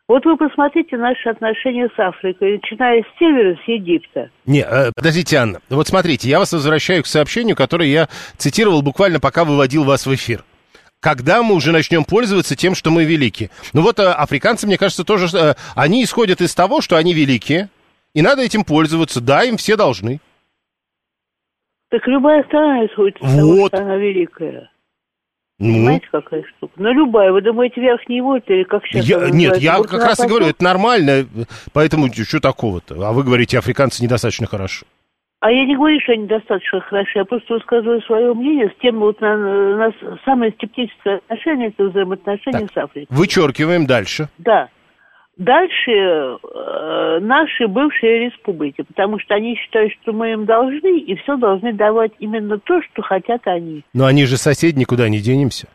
[0.07, 4.31] Вот вы посмотрите наши отношения с Африкой, начиная с севера, с Египта.
[4.45, 5.59] Не, э, подождите, Анна.
[5.69, 10.15] Вот смотрите, я вас возвращаю к сообщению, которое я цитировал буквально пока выводил вас в
[10.15, 10.43] эфир.
[11.01, 13.51] Когда мы уже начнем пользоваться тем, что мы велики?
[13.73, 17.69] Ну вот э, африканцы, мне кажется, тоже, э, они исходят из того, что они великие,
[18.15, 19.21] и надо этим пользоваться.
[19.21, 20.19] Да, им все должны.
[21.89, 23.39] Так любая страна исходит из вот.
[23.39, 24.69] того, что она великая.
[25.59, 25.73] Ну.
[25.73, 26.73] Понимаете, какая штука?
[26.75, 27.31] Ну, любая.
[27.31, 29.05] Вы думаете, верхний вольт или как сейчас?
[29.05, 31.25] Я, нет, я как раз и говорю, это нормально,
[31.73, 32.95] поэтому что такого-то?
[33.07, 34.85] А вы говорите, африканцы недостаточно хорошо.
[35.39, 38.99] А я не говорю, что они достаточно хороши, я просто высказываю свое мнение с тем,
[38.99, 39.93] вот на, на
[40.25, 43.15] самое скептическое отношение, это взаимоотношения так, с Африкой.
[43.15, 44.29] Вычеркиваем дальше.
[44.39, 44.69] Да.
[45.37, 51.37] Дальше э, наши бывшие республики, потому что они считают, что мы им должны, и все
[51.37, 53.83] должны давать именно то, что хотят они.
[53.93, 55.67] Но они же соседи, никуда не денемся.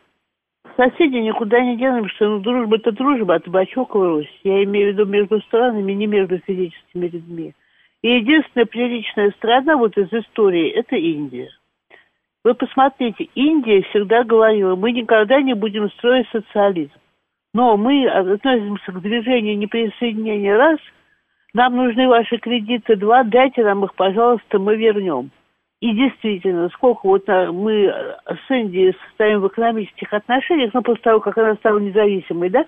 [0.77, 4.27] Соседи никуда не денемся, ну дружба это дружба, а табачок Русь.
[4.42, 7.55] Я имею в виду между странами, не между физическими людьми.
[8.03, 11.51] И единственная приличная страна вот из истории– это Индия.
[12.42, 16.90] Вы посмотрите, Индия всегда говорила, мы никогда не будем строить социализм.
[17.55, 20.79] Но мы относимся к движению неприсоединения раз,
[21.55, 25.31] нам нужны ваши кредиты два, дайте нам их, пожалуйста, мы вернем.
[25.81, 27.93] И действительно, сколько вот а, мы
[28.27, 32.65] с Индией состоим в экономических отношениях, ну, после того, как она стала независимой, да,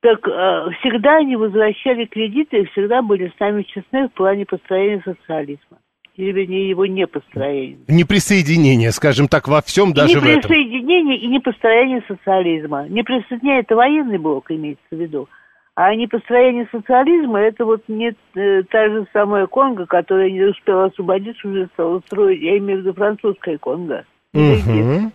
[0.00, 5.02] так э, всегда они возвращали кредиты и всегда были с нами честны в плане построения
[5.04, 5.78] социализма.
[6.16, 7.78] Или, вернее, его непостроения.
[7.88, 10.50] Неприсоединение, скажем так, во всем, даже в этом.
[10.50, 12.86] Неприсоединение и непостроение социализма.
[12.88, 15.28] Неприсоединение– это военный блок, имеется в виду.
[15.74, 21.48] А непостроение социализма– это вот не э, та же самая Конго, которая не успела освободиться,
[21.48, 24.04] уже стала строить, я имею в виду французская Конго.
[24.34, 25.12] Мгм.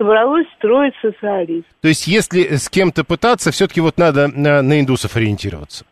[0.00, 1.66] Собралось строить социализм.
[1.82, 5.84] То есть, если с кем-то пытаться, все-таки вот надо на, на индусов ориентироваться.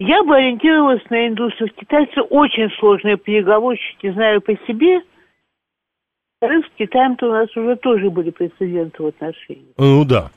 [0.00, 1.70] Я бы ориентировалась на индусов.
[1.76, 5.02] Китайцы очень сложные переговорщики, знаю по себе.
[6.42, 9.74] С Китаем-то у нас уже тоже были прецеденты в отношениях.
[9.78, 10.30] Ну да.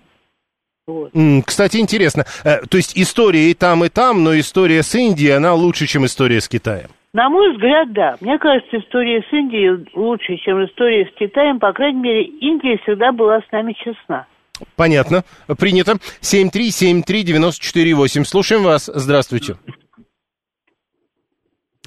[0.85, 1.11] Вот.
[1.45, 2.23] Кстати, интересно.
[2.45, 6.05] Э, То есть история и там, и там, но история с Индией, она лучше, чем
[6.05, 6.87] история с Китаем.
[7.13, 8.15] На мой взгляд, да.
[8.21, 11.59] Мне кажется, история с Индией лучше, чем история с Китаем.
[11.59, 14.27] По крайней мере, Индия всегда была с нами честна.
[14.75, 15.23] Понятно.
[15.57, 15.97] Принято.
[16.21, 18.23] 7373948.
[18.23, 18.89] Слушаем вас.
[18.93, 19.57] Здравствуйте.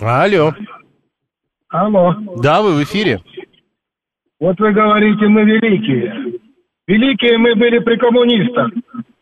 [0.00, 0.52] Алло.
[1.68, 2.14] Алло.
[2.37, 3.22] Да, вы в эфире.
[4.40, 6.40] Вот вы говорите, мы великие.
[6.87, 8.70] Великие мы были при коммунистах,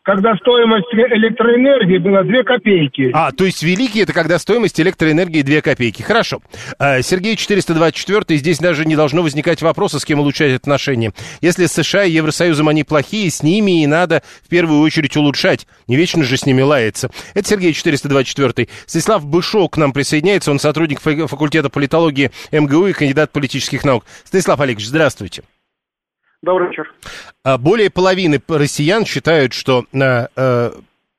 [0.03, 3.11] когда стоимость электроэнергии была 2 копейки.
[3.13, 6.01] А, то есть великий это когда стоимость электроэнергии 2 копейки.
[6.01, 6.41] Хорошо.
[6.77, 11.13] А, Сергей 424, здесь даже не должно возникать вопроса, с кем улучшать отношения.
[11.41, 15.67] Если с США и Евросоюзом они плохие, с ними и надо в первую очередь улучшать.
[15.87, 17.09] Не вечно же с ними лаяться.
[17.33, 18.67] Это Сергей 424.
[18.85, 20.51] Станислав Бышок к нам присоединяется.
[20.51, 24.05] Он сотрудник фа- факультета политологии МГУ и кандидат политических наук.
[24.23, 25.43] Станислав Олегович, здравствуйте.
[26.41, 26.93] Добрый вечер.
[27.43, 30.71] А, Более половины россиян считают, что э, э,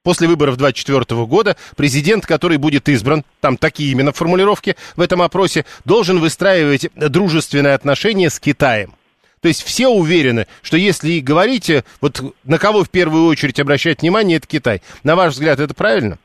[0.03, 5.67] после выборов 2024 года президент, который будет избран, там такие именно формулировки в этом опросе,
[5.85, 8.95] должен выстраивать дружественные отношения с Китаем.
[9.43, 14.03] То есть все уверены, что если и говорите, вот на кого в первую очередь обращать
[14.03, 14.83] внимание, это Китай.
[15.03, 16.19] На ваш взгляд, это правильно?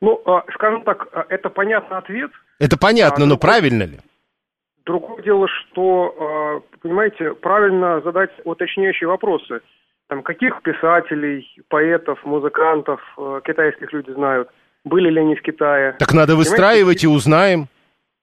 [0.00, 2.30] Ну, а, скажем так, а, это понятный ответ.
[2.58, 4.00] Это понятно, А, но ну, правильно ли?
[4.86, 9.60] Другое дело, что, э, понимаете, правильно задать уточняющие вопросы.
[10.08, 14.50] Там, каких писателей, поэтов, музыкантов э, китайских люди знают?
[14.84, 15.92] Были ли они в Китае?
[15.98, 17.68] Так надо Понимаете, выстраивать и узнаем.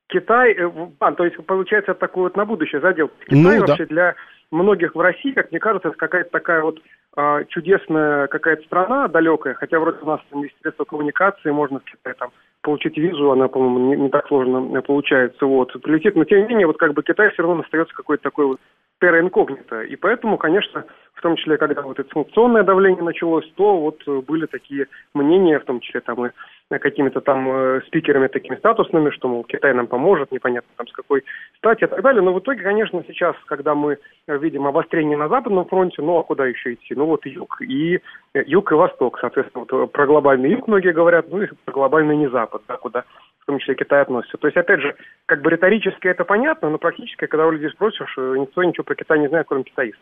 [0.10, 0.69] Китай, э,
[1.00, 3.10] а, то есть получается такой вот на будущее задел.
[3.26, 3.67] Китай Ну, да.
[3.67, 4.15] вообще для
[4.52, 6.80] многих в России, как мне кажется, это какая-то такая вот
[7.15, 11.84] а, чудесная какая-то страна далекая, хотя вроде у нас там есть средства коммуникации, можно в
[11.86, 16.24] Китай там получить визу, она, по-моему, не, не так сложно э, получается, вот, прилетит, но
[16.26, 18.60] тем не менее, вот как бы Китай все равно остается какой-то такой вот
[19.00, 23.78] терра инкогнито, и поэтому, конечно, в том числе, когда вот это санкционное давление началось, то
[23.78, 26.30] вот э, были такие мнения, в том числе там и
[26.79, 31.23] какими-то там э, спикерами такими статусными, что, мол, Китай нам поможет, непонятно там с какой
[31.57, 32.21] стати и так далее.
[32.21, 36.23] Но в итоге, конечно, сейчас, когда мы э, видим обострение на Западном фронте, ну а
[36.23, 36.95] куда еще идти?
[36.95, 37.99] Ну вот юг и
[38.34, 42.15] э, юг и восток, соответственно, вот про глобальный юг многие говорят, ну и про глобальный
[42.15, 43.03] не запад, да, куда
[43.41, 44.38] в том числе Китай относится.
[44.38, 48.13] То есть, опять же, как бы риторически это понятно, но практически, когда у людей спросишь,
[48.17, 50.01] э, никто ничего про Китай не знает, кроме китаистов.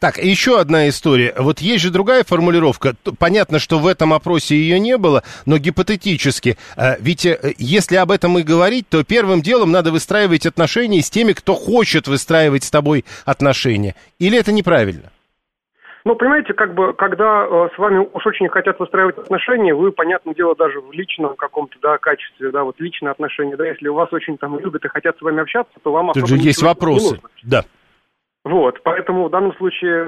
[0.00, 1.34] Так, еще одна история.
[1.38, 2.94] Вот есть же другая формулировка.
[3.18, 6.56] Понятно, что в этом опросе ее не было, но гипотетически.
[6.76, 11.10] э, Ведь э, если об этом и говорить, то первым делом надо выстраивать отношения с
[11.10, 13.94] теми, кто хочет выстраивать с тобой отношения.
[14.18, 15.10] Или это неправильно?
[16.04, 20.34] Ну, понимаете, как бы, когда э, с вами уж очень хотят выстраивать отношения, вы, понятное
[20.34, 24.10] дело, даже в личном каком-то, да, качестве, да, вот личные отношения, да, если у вас
[24.12, 27.20] очень там любят и хотят с вами общаться, то вам Тут же есть вопросы.
[27.42, 27.64] Да.
[28.42, 30.06] Вот, поэтому в данном случае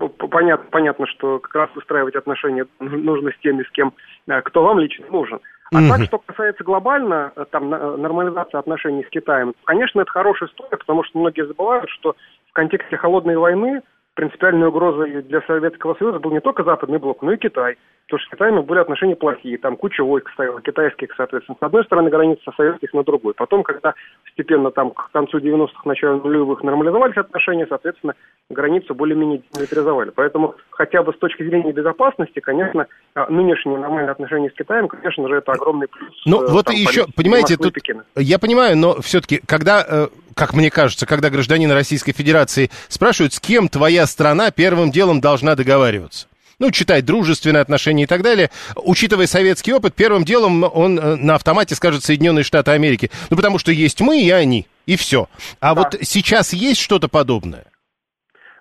[0.00, 3.92] э, понятно, понятно, что как раз выстраивать отношения нужно с теми, с кем,
[4.26, 5.40] э, кто вам лично нужен.
[5.70, 5.88] А Мгм.
[5.90, 11.04] так, что касается глобально, э, там, нормализации отношений с Китаем, конечно, это хорошая история, потому
[11.04, 12.16] что многие забывают, что
[12.48, 13.82] в контексте холодной войны
[14.14, 17.76] принципиальной угрозой для Советского Союза был не только Западный блок, но и Китай.
[18.06, 21.84] Потому что с Китаем были отношения плохие, там куча войск стояла, китайских, соответственно, с одной
[21.84, 23.32] стороны границы, со советских на другой.
[23.32, 28.14] Потом, когда постепенно там к концу 90-х, началу нулевых нормализовались отношения, соответственно,
[28.50, 30.10] границу более-менее демилитаризовали.
[30.10, 35.26] Поэтому хотя бы с точки зрения безопасности, конечно, а, нынешние нормальные отношения с Китаем, конечно
[35.26, 36.12] же, это огромный плюс.
[36.26, 38.04] Ну, э, вот там, еще, понимаете, Москвы тут, Пекина.
[38.16, 43.40] я понимаю, но все-таки, когда, э, как мне кажется, когда гражданина Российской Федерации спрашивают, с
[43.40, 46.26] кем твоя страна первым делом должна договариваться,
[46.58, 51.34] ну, читать дружественные отношения и так далее, учитывая советский опыт, первым делом он э, на
[51.34, 55.28] автомате скажет Соединенные Штаты Америки, ну, потому что есть мы и они, и все.
[55.60, 55.82] А Да.
[55.82, 57.64] вот сейчас есть что-то подобное?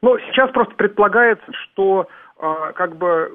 [0.02, 2.08] Ну, сейчас просто предполагается, что
[2.76, 3.32] как бы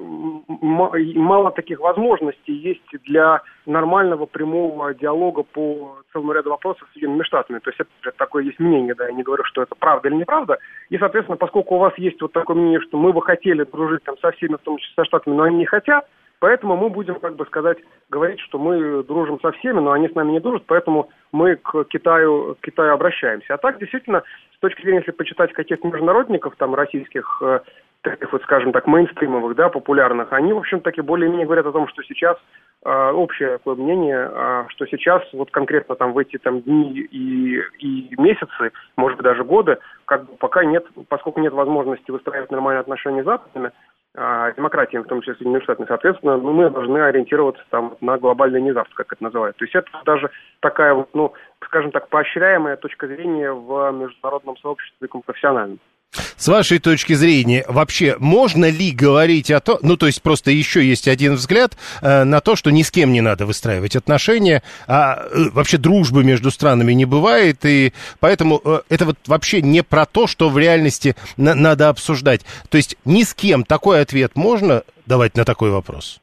[0.47, 7.59] мало таких возможностей есть для нормального прямого диалога по целому ряду вопросов с Соединенными Штатами.
[7.59, 10.59] То есть это такое есть мнение, да, я не говорю, что это правда или неправда.
[10.89, 14.17] И, соответственно, поскольку у вас есть вот такое мнение, что мы бы хотели дружить там
[14.19, 16.05] со всеми, в том числе со Штатами, но они не хотят,
[16.39, 17.77] Поэтому мы будем, как бы сказать,
[18.09, 21.83] говорить, что мы дружим со всеми, но они с нами не дружат, поэтому мы к
[21.85, 23.53] Китаю, к Китаю обращаемся.
[23.53, 24.23] А так, действительно,
[24.55, 27.59] с точки зрения, если почитать каких-то международников, там, российских, э,
[28.01, 31.87] таких вот, скажем так, мейнстримовых, да, популярных, они, в общем, таки более-менее говорят о том,
[31.87, 32.37] что сейчас
[32.83, 37.59] э, общее такое мнение, э, что сейчас вот конкретно там в эти там дни и,
[37.79, 42.81] и месяцы, может быть, даже годы, как бы пока нет, поскольку нет возможности выстраивать нормальные
[42.81, 43.71] отношения с Западными,
[44.15, 48.61] а, демократиям, в том числе Соединенных Штатов, соответственно, ну, мы должны ориентироваться там на глобальный
[48.61, 49.55] низавт, как это называют.
[49.57, 50.31] То есть это даже
[50.61, 51.33] такая вот, ну,
[51.65, 55.79] скажем так, поощряемая точка зрения в международном сообществе профессиональном.
[56.11, 60.83] С вашей точки зрения, вообще можно ли говорить о том, ну, то есть просто еще
[60.83, 65.25] есть один взгляд э, на то, что ни с кем не надо выстраивать отношения, а
[65.25, 70.05] э, вообще дружбы между странами не бывает, и поэтому э, это вот вообще не про
[70.05, 72.41] то, что в реальности на надо обсуждать.
[72.69, 76.19] То есть ни с кем такой ответ можно давать на такой вопрос?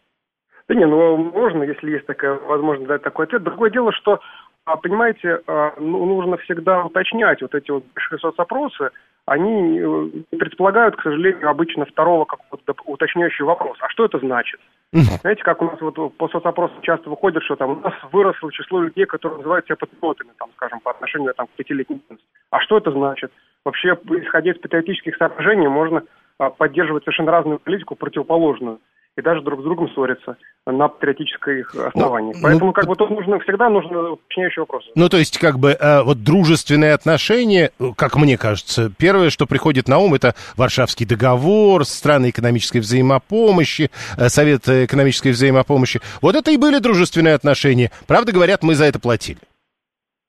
[0.68, 3.44] Да не, ну можно, если есть такая возможность дать такой ответ.
[3.44, 4.18] Другое дело, что
[4.74, 8.90] понимаете, а, ну, нужно всегда уточнять вот эти вот большие соцопросы,
[9.26, 13.78] они э, предполагают, к сожалению, обычно второго какого-то уточняющего вопроса.
[13.84, 14.58] А что это значит?
[14.92, 18.82] Знаете, как у нас вот по соцопросам часто выходит, что там у нас выросло число
[18.82, 22.26] людей, которые называют себя патриотами, там, скажем, по отношению там, к пятилетней давности.
[22.50, 23.32] А что это значит?
[23.64, 26.04] Вообще, исходя из патриотических соображений, можно
[26.38, 28.78] а, поддерживать совершенно разную политику, противоположную
[29.16, 30.36] и даже друг с другом ссорятся
[30.66, 32.36] на патриотических основаниях.
[32.36, 34.84] Ну, Поэтому, ну, как бы, тут нужно, всегда нужно уточняющий вопрос.
[34.94, 39.88] Ну, то есть, как бы, э, вот дружественные отношения, как мне кажется, первое, что приходит
[39.88, 46.00] на ум, это Варшавский договор, страны экономической взаимопомощи, э, Совет экономической взаимопомощи.
[46.20, 47.90] Вот это и были дружественные отношения.
[48.06, 49.38] Правда, говорят, мы за это платили.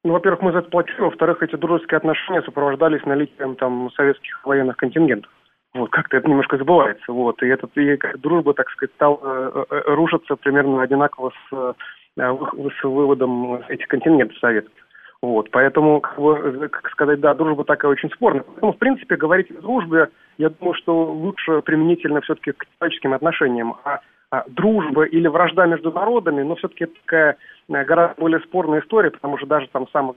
[0.03, 4.77] Ну, во-первых, мы за это платили, во-вторых, эти дружеские отношения сопровождались наличием там советских военных
[4.77, 5.29] контингентов.
[5.77, 7.11] Вот, как-то это немножко забывается.
[7.11, 11.73] Вот, и, этот, и дружба, так сказать, стала э, э, рушиться примерно одинаково с, э,
[12.17, 14.87] с выводом этих континентов советских.
[15.21, 18.41] Вот, поэтому, как, бы, как сказать, да, дружба такая очень спорная.
[18.41, 20.09] Поэтому, в принципе, говорить о дружбе,
[20.39, 23.75] я думаю, что лучше применительно все-таки к человеческим отношениям.
[23.83, 24.01] А,
[24.31, 29.45] а дружба или вражда между народами, но все-таки такая гораздо более спорная история, потому что
[29.45, 30.15] даже там в самых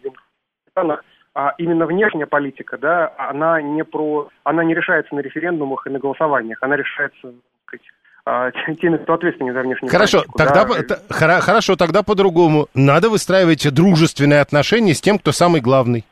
[0.71, 1.05] странах
[1.35, 5.99] а именно внешняя политика, да, она не про, она не решается на референдумах и на
[5.99, 7.33] голосованиях, она решается
[7.67, 7.87] сказать,
[8.25, 8.51] а,
[8.81, 10.39] теми, кто ответственен за внешнюю хорошо, политику.
[10.39, 10.97] Тогда, да.
[11.09, 12.67] По, хорошо, тогда по-другому.
[12.75, 16.05] Надо выстраивать дружественные отношения с тем, кто самый главный.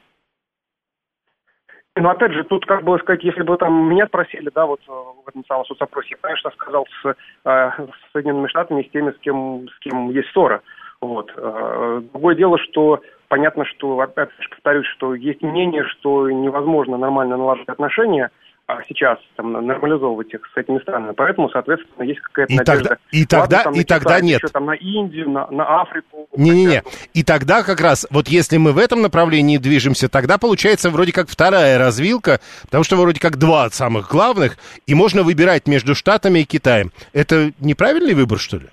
[2.00, 4.92] Ну, опять же, тут, как бы сказать, если бы там меня спросили, да, вот э,
[4.92, 7.14] в этом самом соцопросе, я, конечно, сказал с, э,
[7.44, 10.62] с Соединенными Штатами, с теми, с кем, с кем есть ссора.
[11.00, 11.32] Вот.
[11.36, 17.36] Э, другое дело, что Понятно, что, опять же, повторюсь, что есть мнение, что невозможно нормально
[17.36, 18.30] наладить отношения,
[18.66, 21.12] а сейчас там, нормализовывать их с этими странами.
[21.16, 22.88] Поэтому, соответственно, есть какая-то и надежда.
[22.88, 24.42] Тогда, и тогда, Ладно, там, и тогда нет.
[24.42, 26.28] Еще, там, на Индию, на, на Африку.
[26.36, 26.82] Не-не-не.
[27.14, 31.30] И тогда как раз, вот если мы в этом направлении движемся, тогда получается вроде как
[31.30, 36.44] вторая развилка, потому что вроде как два самых главных, и можно выбирать между Штатами и
[36.44, 36.92] Китаем.
[37.14, 38.66] Это неправильный выбор, что ли?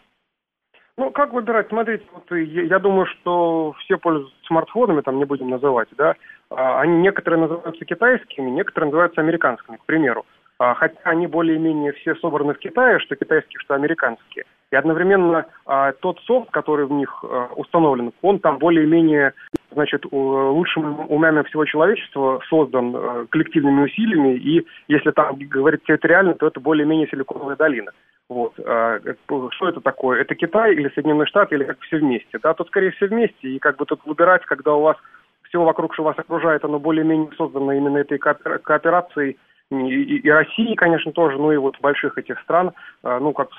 [0.97, 1.67] Ну, как выбирать?
[1.67, 6.15] Смотрите, вот я, думаю, что все пользуются смартфонами, там не будем называть, да.
[6.49, 10.25] А, они некоторые называются китайскими, некоторые называются американскими, к примеру.
[10.57, 14.45] А, хотя они более-менее все собраны в Китае, что китайские, что американские.
[14.71, 17.25] И одновременно а, тот софт, который в них
[17.57, 19.33] установлен, он там более-менее,
[19.71, 26.61] значит, лучшими умами всего человечества создан коллективными усилиями, и если там говорить территориально, то это
[26.61, 27.91] более-менее силиконовая долина.
[28.28, 28.53] Вот.
[28.65, 30.21] А, что это такое?
[30.21, 32.39] Это Китай или Соединенные Штаты, или как все вместе?
[32.41, 33.47] Да, тут скорее все вместе.
[33.47, 34.97] И как бы тут выбирать, когда у вас
[35.43, 39.38] все вокруг, что вас окружает, оно более-менее создано именно этой кооперацией
[39.72, 43.49] и, России, конечно, тоже, ну и вот больших этих стран, а, ну, как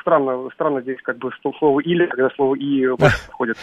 [0.00, 2.86] странно, странно здесь как бы слово «или», когда слово «и»
[3.32, 3.56] входит.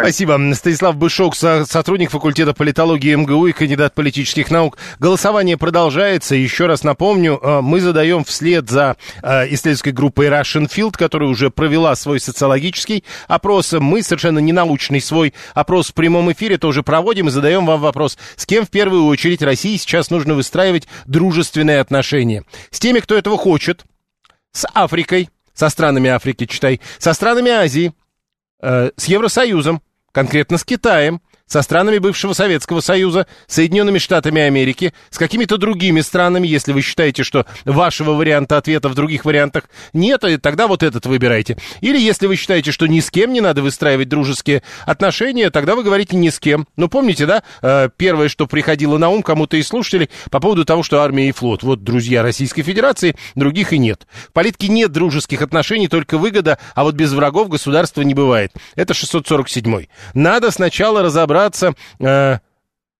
[0.00, 0.36] Спасибо.
[0.54, 4.78] Станислав Бышок, сотрудник факультета политологии МГУ и кандидат политических наук.
[4.98, 6.34] Голосование продолжается.
[6.34, 11.50] Еще раз напомню, а, мы задаем вслед за а, исследовательской группой Russian Field, которая уже
[11.50, 13.72] провела свой социологический опрос.
[13.74, 18.18] Мы совершенно не научный свой опрос в прямом эфире тоже проводим и задаем вам вопрос,
[18.34, 22.44] с кем в первую очередь России сейчас нужно выстраивать дружбу дружественные отношения.
[22.70, 23.84] С теми, кто этого хочет,
[24.52, 27.92] с Африкой, со странами Африки, читай, со странами Азии,
[28.62, 35.18] э, с Евросоюзом, конкретно с Китаем, со странами бывшего Советского Союза, Соединенными Штатами Америки, с
[35.18, 40.66] какими-то другими странами, если вы считаете, что вашего варианта ответа в других вариантах нет, тогда
[40.66, 41.56] вот этот выбирайте.
[41.80, 45.82] Или если вы считаете, что ни с кем не надо выстраивать дружеские отношения, тогда вы
[45.82, 46.66] говорите ни с кем.
[46.76, 50.82] Ну, помните, да, э, первое, что приходило на ум кому-то из слушателей по поводу того,
[50.82, 54.06] что армия и флот, вот друзья Российской Федерации, других и нет.
[54.28, 58.52] В политике нет дружеских отношений, только выгода, а вот без врагов государства не бывает.
[58.76, 62.38] Это 647 Надо сначала разобраться разобраться э,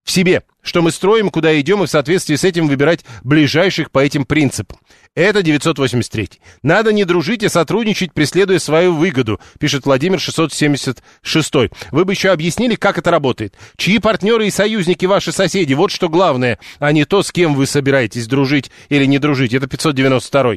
[0.05, 3.99] в себе, что мы строим, куда идем, и в соответствии с этим выбирать ближайших по
[3.99, 4.79] этим принципам.
[5.15, 6.31] Это 983.
[6.63, 11.55] Надо не дружить и сотрудничать, преследуя свою выгоду, пишет Владимир 676.
[11.91, 13.55] Вы бы еще объяснили, как это работает.
[13.77, 15.75] Чьи партнеры и союзники ваши соседи?
[15.75, 19.55] Вот что главное, а не то, с кем вы собираетесь дружить или не дружить.
[19.55, 20.55] Это 592.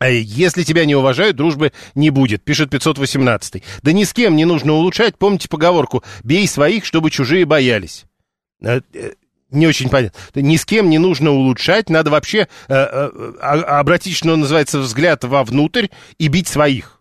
[0.00, 3.62] Если тебя не уважают, дружбы не будет, пишет 518.
[3.82, 8.04] Да ни с кем не нужно улучшать, помните поговорку «бей своих, чтобы чужие боялись».
[8.62, 9.12] Э, э,
[9.50, 10.18] не очень понятно.
[10.34, 13.08] Ни с кем не нужно улучшать, надо вообще э, э,
[13.40, 15.86] обратить, что называется, взгляд вовнутрь
[16.18, 16.97] и бить своих.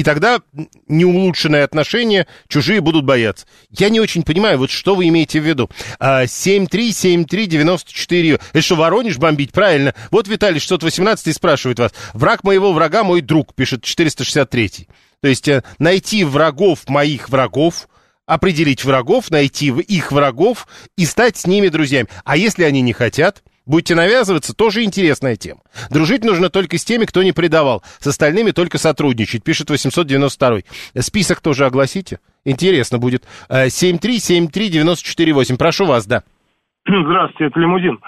[0.00, 0.40] И тогда
[0.88, 3.44] неулучшенные отношения чужие будут бояться.
[3.68, 5.68] Я не очень понимаю, вот что вы имеете в виду.
[6.00, 8.40] 7373948.
[8.54, 9.52] Это что, Воронеж бомбить?
[9.52, 9.94] Правильно.
[10.10, 11.92] Вот Виталий 618 спрашивает вас.
[12.14, 14.88] Враг моего врага мой друг, пишет 463.
[15.20, 17.86] То есть э, найти врагов моих врагов,
[18.24, 22.08] определить врагов, найти их врагов и стать с ними друзьями.
[22.24, 25.60] А если они не хотят, Будете навязываться, тоже интересная тема.
[25.90, 27.84] Дружить нужно только с теми, кто не предавал.
[28.00, 30.62] С остальными только сотрудничать, пишет 892.
[30.98, 32.18] Список тоже огласите.
[32.44, 33.22] Интересно будет.
[33.48, 35.54] 7373948.
[35.54, 36.24] Э, Прошу вас, да.
[36.84, 38.00] Здравствуйте, это Лимузин.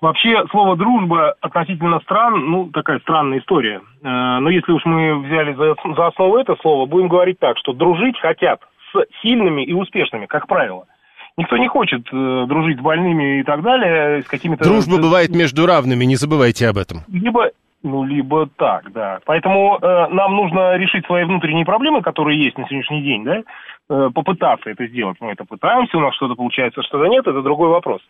[0.00, 3.80] Вообще, слово «дружба» относительно стран, ну, такая странная история.
[4.04, 7.72] Э, но если уж мы взяли за, за основу это слово, будем говорить так, что
[7.72, 8.60] дружить хотят
[8.92, 10.84] с сильными и успешными, как правило–
[11.38, 14.64] Никто не хочет э, дружить с больными и так далее, с какими-то...
[14.64, 17.02] Дружба бывает между равными, не забывайте об этом.
[17.06, 17.52] Либо,
[17.84, 19.20] ну, либо так, да.
[19.24, 23.42] Поэтому э, нам нужно решить свои внутренние проблемы, которые есть на сегодняшний день, да,
[23.88, 25.18] э, попытаться это сделать.
[25.20, 28.00] Мы это пытаемся, у нас что-то получается, что-то нет, это другой вопрос.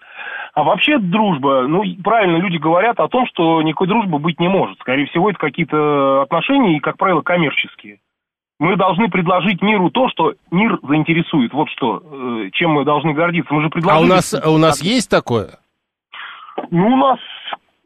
[0.54, 4.78] А вообще дружба, ну, правильно люди говорят о том, что никакой дружбы быть не может.
[4.78, 7.98] Скорее всего, это какие-то отношения, и, как правило, коммерческие.
[8.58, 11.52] Мы должны предложить миру то, что мир заинтересует.
[11.52, 13.54] Вот что, э, чем мы должны гордиться.
[13.54, 14.02] Мы же предложили...
[14.02, 15.58] А у нас, у нас есть такое?
[16.70, 17.18] Ну, у нас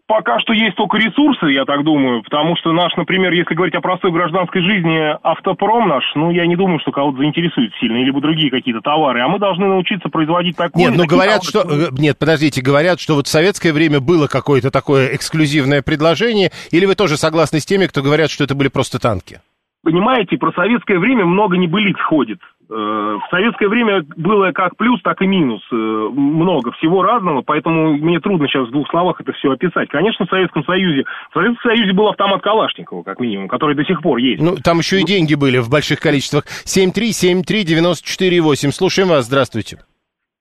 [0.07, 3.81] пока что есть только ресурсы, я так думаю, потому что наш, например, если говорить о
[3.81, 8.20] простой гражданской жизни, автопром наш, ну, я не думаю, что кого-то заинтересует сильно, или бы
[8.20, 10.85] другие какие-то товары, а мы должны научиться производить такое...
[10.85, 11.89] Нет, ну, говорят, товары, что...
[11.89, 16.85] Э, нет, подождите, говорят, что вот в советское время было какое-то такое эксклюзивное предложение, или
[16.85, 19.41] вы тоже согласны с теми, кто говорят, что это были просто танки?
[19.83, 22.39] Понимаете, про советское время много небылиц ходит.
[22.70, 25.61] Э, в советское время было как плюс, так и минус.
[25.70, 29.91] Э, много всего разного, поэтому мне трудно сейчас в двух словах это все описать.
[29.91, 31.05] Конечно, в Советском Союзе...
[31.30, 34.43] В Советском Союзе был автомат Калашникова, как минимум, который до сих пор есть.
[34.43, 36.45] Ну, там еще и деньги были в больших количествах.
[36.64, 38.70] 7373948.
[38.70, 39.26] Слушаем вас.
[39.26, 39.78] Здравствуйте.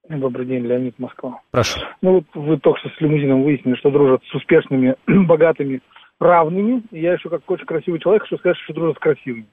[0.10, 1.40] Добрый день, Леонид Москва.
[1.52, 1.80] Прошу.
[2.02, 5.82] Ну вот вы только что с лимузином выяснили, что дружат с успешными, богатыми
[6.22, 6.84] равными.
[6.92, 9.48] Я еще как очень красивый человек хочу сказать, что дружат с красивыми.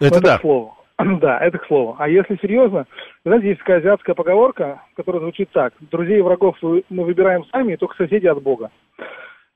[0.00, 0.38] Это, это да.
[0.38, 0.74] к слову.
[1.20, 1.94] Да, это к слову.
[1.98, 2.86] А если серьезно,
[3.24, 5.72] знаете, есть такая азиатская поговорка, которая звучит так.
[5.92, 8.70] Друзей и врагов мы выбираем сами, и только соседи от Бога.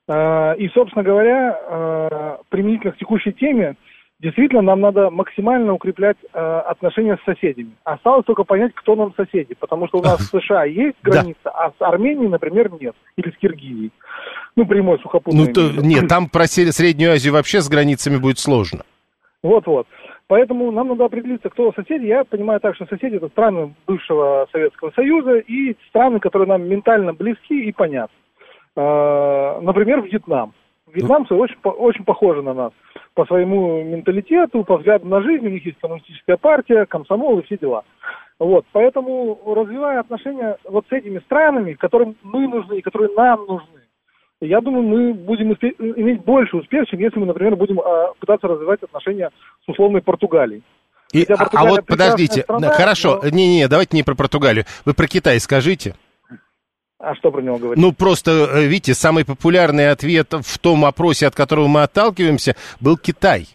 [0.09, 3.77] А, и, собственно говоря, а, применительно к текущей теме,
[4.23, 7.73] действительно нам надо максимально укреплять отношения с соседями.
[7.85, 11.71] Осталось только понять, кто нам соседи, потому что у нас в США есть граница, а
[11.71, 13.91] с Арменией, например, нет, или с Киргизией.
[14.57, 15.47] Ну, прямой сухопутный.
[15.47, 18.85] Ну, то, нет, там про Среднюю Азию вообще с границами будет сложно.
[19.43, 19.87] Вот-вот.
[20.29, 22.07] Поэтому нам надо определиться, кто соседи.
[22.07, 27.13] Я понимаю так, что соседи это страны бывшего Советского Союза и страны, которые нам ментально
[27.13, 28.17] близки и понятны.
[28.77, 30.55] А, например, Вьетнам.
[30.93, 32.73] Вьетнамцы очень, очень похожи на нас
[33.15, 35.47] по своему менталитету, по взгляду на жизнь.
[35.47, 37.85] У них есть коммунистическая партия, комсомол и все дела.
[38.39, 43.81] Вот, поэтому развивая отношения вот с этими странами, которым мы нужны и которые нам нужны,
[44.41, 48.49] я думаю, мы будем успе- иметь больше успех, чем если мы, например, будем а, пытаться
[48.49, 49.31] развивать отношения
[49.65, 50.65] с условной Португалией.
[51.13, 53.71] И, а, а вот подождите, страна, хорошо, не-не, но...
[53.71, 55.95] давайте не про Португалию, вы про Китай скажите.
[57.03, 57.83] А что про него говорить?
[57.83, 62.97] Ну, просто, э, видите, самый популярный ответ в том опросе, от которого мы отталкиваемся, был
[62.97, 63.49] Китай.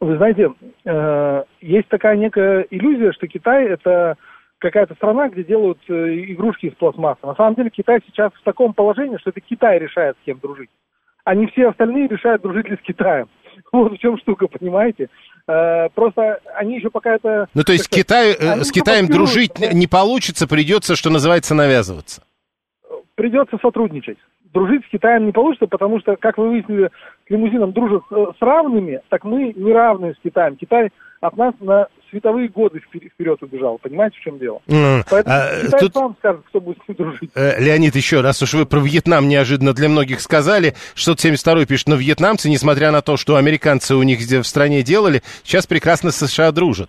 [0.00, 0.52] Вы знаете,
[0.84, 4.16] э, есть такая некая иллюзия, что Китай это
[4.58, 5.92] какая-то страна, где делают э,
[6.32, 7.24] игрушки из пластмассы.
[7.26, 10.70] На самом деле Китай сейчас в таком положении, что это Китай решает, с кем дружить.
[11.24, 13.28] А не все остальные решают, дружить ли с Китаем.
[13.72, 15.08] Вот в чем штука, понимаете?
[15.48, 17.48] Э, просто они еще пока это...
[17.54, 22.22] Ну, то есть Китай, э, с Китаем дружить не получится, придется, что называется, навязываться.
[23.14, 24.18] Придется сотрудничать.
[24.52, 26.90] Дружить с Китаем не получится, потому что, как вы выяснили,
[27.26, 30.56] с лимузином дружат э, с равными, так мы не равны с Китаем.
[30.56, 30.90] Китай
[31.20, 33.78] от нас на световые годы впер- вперед убежал.
[33.78, 34.60] Понимаете, в чем дело?
[34.68, 37.30] М, Поэтому а, Китай тут- сам скажет, кто будет с ним дружить.
[37.34, 40.74] Э, Леонид, еще раз уж вы про Вьетнам неожиданно для многих сказали.
[40.94, 45.22] Что-то 72-й пишет, но вьетнамцы, несмотря на то, что американцы у них в стране делали,
[45.42, 46.88] сейчас прекрасно с США дружат.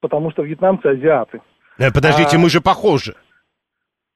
[0.00, 1.40] Потому что вьетнамцы азиаты.
[1.78, 3.14] Э, Подождите, А- мы же похожи.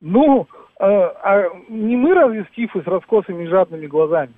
[0.00, 0.48] Ну,
[0.80, 4.32] а не мы разве скифы с раскосыми жадными глазами?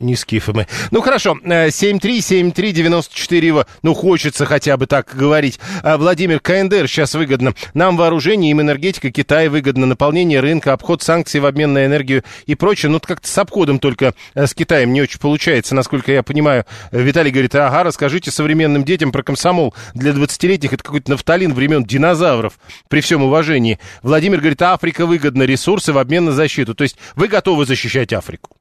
[0.00, 0.66] Не скифы мы.
[0.90, 5.60] Ну хорошо, э, 7373948, ну хочется хотя бы так говорить.
[5.82, 7.52] А, Владимир, КНДР сейчас выгодно.
[7.74, 12.54] Нам вооружение, им энергетика, Китай выгодно, наполнение рынка, обход санкций в обмен на энергию и
[12.54, 12.90] прочее.
[12.90, 16.64] Ну как-то с обходом только э, с Китаем не очень получается, насколько я понимаю.
[16.92, 19.74] Э, Виталий говорит, ага, расскажите современным детям про комсомол.
[19.92, 23.78] Для 20-летних это какой-то нафталин времен динозавров, при всем уважении.
[24.02, 26.74] Владимир говорит, Африка выгодно, ресурсы в обмен на защиту.
[26.74, 28.59] То есть вы готовы защищать Африку?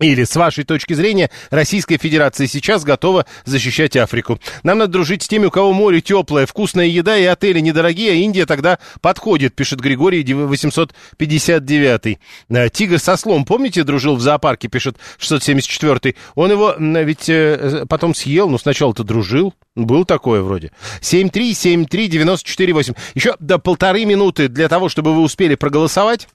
[0.00, 4.38] Или, с вашей точки зрения, Российская Федерация сейчас готова защищать Африку.
[4.62, 8.14] Нам надо дружить с теми, у кого море теплое, вкусная еда и отели недорогие, а
[8.14, 12.18] Индия тогда подходит, пишет Григорий 859.
[12.50, 16.14] Э, Тигр со слом, помните, дружил в зоопарке, пишет 674.
[16.36, 19.52] Он его ведь э, потом съел, но сначала-то дружил.
[19.74, 20.70] Было такое вроде.
[21.00, 22.96] 7373948.
[23.14, 26.28] Еще до полторы минуты для того, чтобы вы успели проголосовать.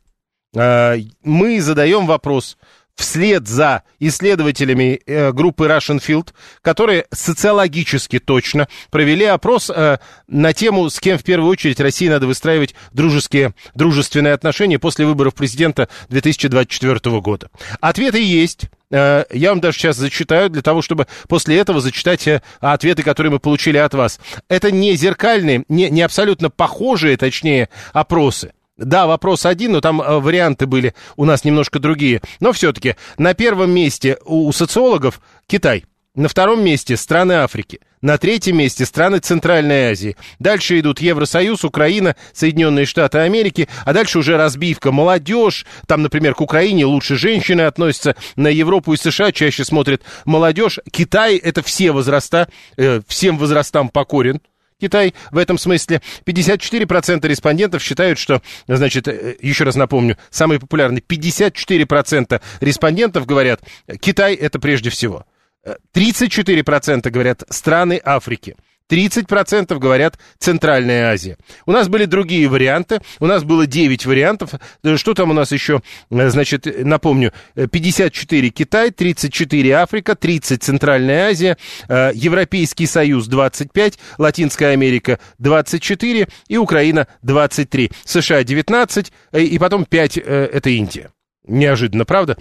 [0.53, 2.57] Э, Мы задаем вопрос
[2.95, 6.29] вслед за исследователями э, группы Russian Field,
[6.61, 12.27] которые социологически точно провели опрос э, на тему, с кем в первую очередь России надо
[12.27, 17.49] выстраивать дружеские, дружественные отношения после выборов президента 2024 года.
[17.81, 18.65] Ответы есть.
[18.91, 23.31] Э, Я вам даже сейчас зачитаю, для того, чтобы после этого зачитать э, ответы, которые
[23.31, 24.19] мы получили от вас.
[24.49, 28.53] Это не зеркальные, не, не абсолютно похожие, точнее, опросы.
[28.77, 32.21] Да, вопрос один, но там э, варианты были у нас немножко другие.
[32.39, 35.85] Но все-таки на первом месте у, социологов Китай.
[36.15, 37.79] На втором месте страны Африки.
[38.01, 40.15] На третьем месте страны Центральной Азии.
[40.37, 43.67] Дальше идут Евросоюз, Украина, Соединенные Штаты Америки.
[43.83, 44.91] А дальше уже разбивка.
[44.91, 45.65] Молодежь.
[45.87, 48.15] Там, например, к Украине лучше женщины относятся.
[48.35, 50.79] На Европу и США чаще смотрят молодежь.
[50.91, 52.47] Китай это все возраста.
[52.77, 54.39] э, всем возрастам покорен.
[54.79, 56.01] Китай в этом смысле.
[56.25, 63.61] 54% респондентов считают, что, значит, э, еще раз напомню, самый популярный, 54% респондентов говорят,
[63.99, 65.25] Китай это прежде всего.
[65.63, 68.55] Э, 34% говорят страны Африки.
[68.89, 71.37] 30% говорят Центральная Азия.
[71.65, 72.99] У нас были другие варианты.
[73.19, 74.51] У нас было 9 вариантов.
[74.83, 75.81] Э, Что там у нас еще?
[76.11, 81.57] Э, Значит, э, напомню, э, 54 Китай, 34 Африка, 30 Центральная Азия,
[81.87, 87.91] э, Европейский Союз 25, Латинская Америка 24 и Украина 23.
[88.05, 91.11] США 19 э, и потом 5 это Индия.
[91.47, 92.37] Неожиданно, правда?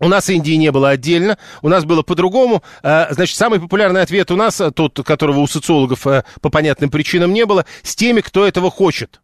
[0.00, 2.62] У нас Индии не было отдельно, у нас было по-другому.
[2.82, 6.90] А, Значит, самый популярный ответ у нас, а, тот, которого у социологов а, по понятным
[6.90, 9.20] причинам не было, с теми, кто этого хочет.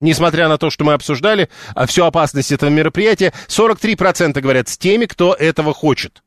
[0.00, 1.48] Несмотря на то, что мы обсуждали
[1.86, 6.22] всю опасность этого мероприятия, 43% говорят с теми, кто этого хочет.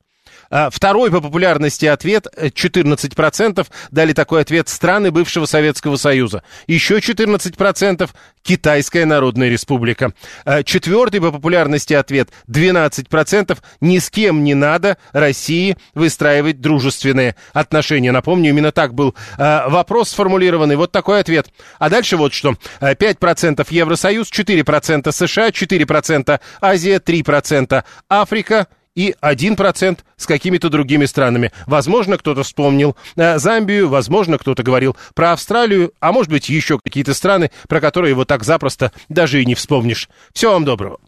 [0.49, 6.43] А, Второй по популярности ответ, э, 14% дали такой ответ страны бывшего Советского Союза.
[6.67, 10.13] Еще 14% Китайская Народная Республика.
[10.45, 18.11] А, Четвертый по популярности ответ, 12% ни с кем не надо России выстраивать дружественные отношения.
[18.11, 20.75] Напомню, именно так был а, вопрос сформулированный.
[20.75, 21.47] Вот такой ответ.
[21.77, 22.55] А дальше вот что.
[22.79, 28.67] А, 5% Евросоюз, 4% США, 4% Азия, 3% Африка,
[28.99, 31.53] и 1% с какими-то другими странами.
[31.67, 37.13] Возможно, кто-то вспомнил э, Замбию, возможно, кто-то говорил про Австралию, а может быть, еще какие-то
[37.13, 40.09] страны, про которые вот так запросто даже и не вспомнишь.
[40.33, 40.99] Всего вам доброго.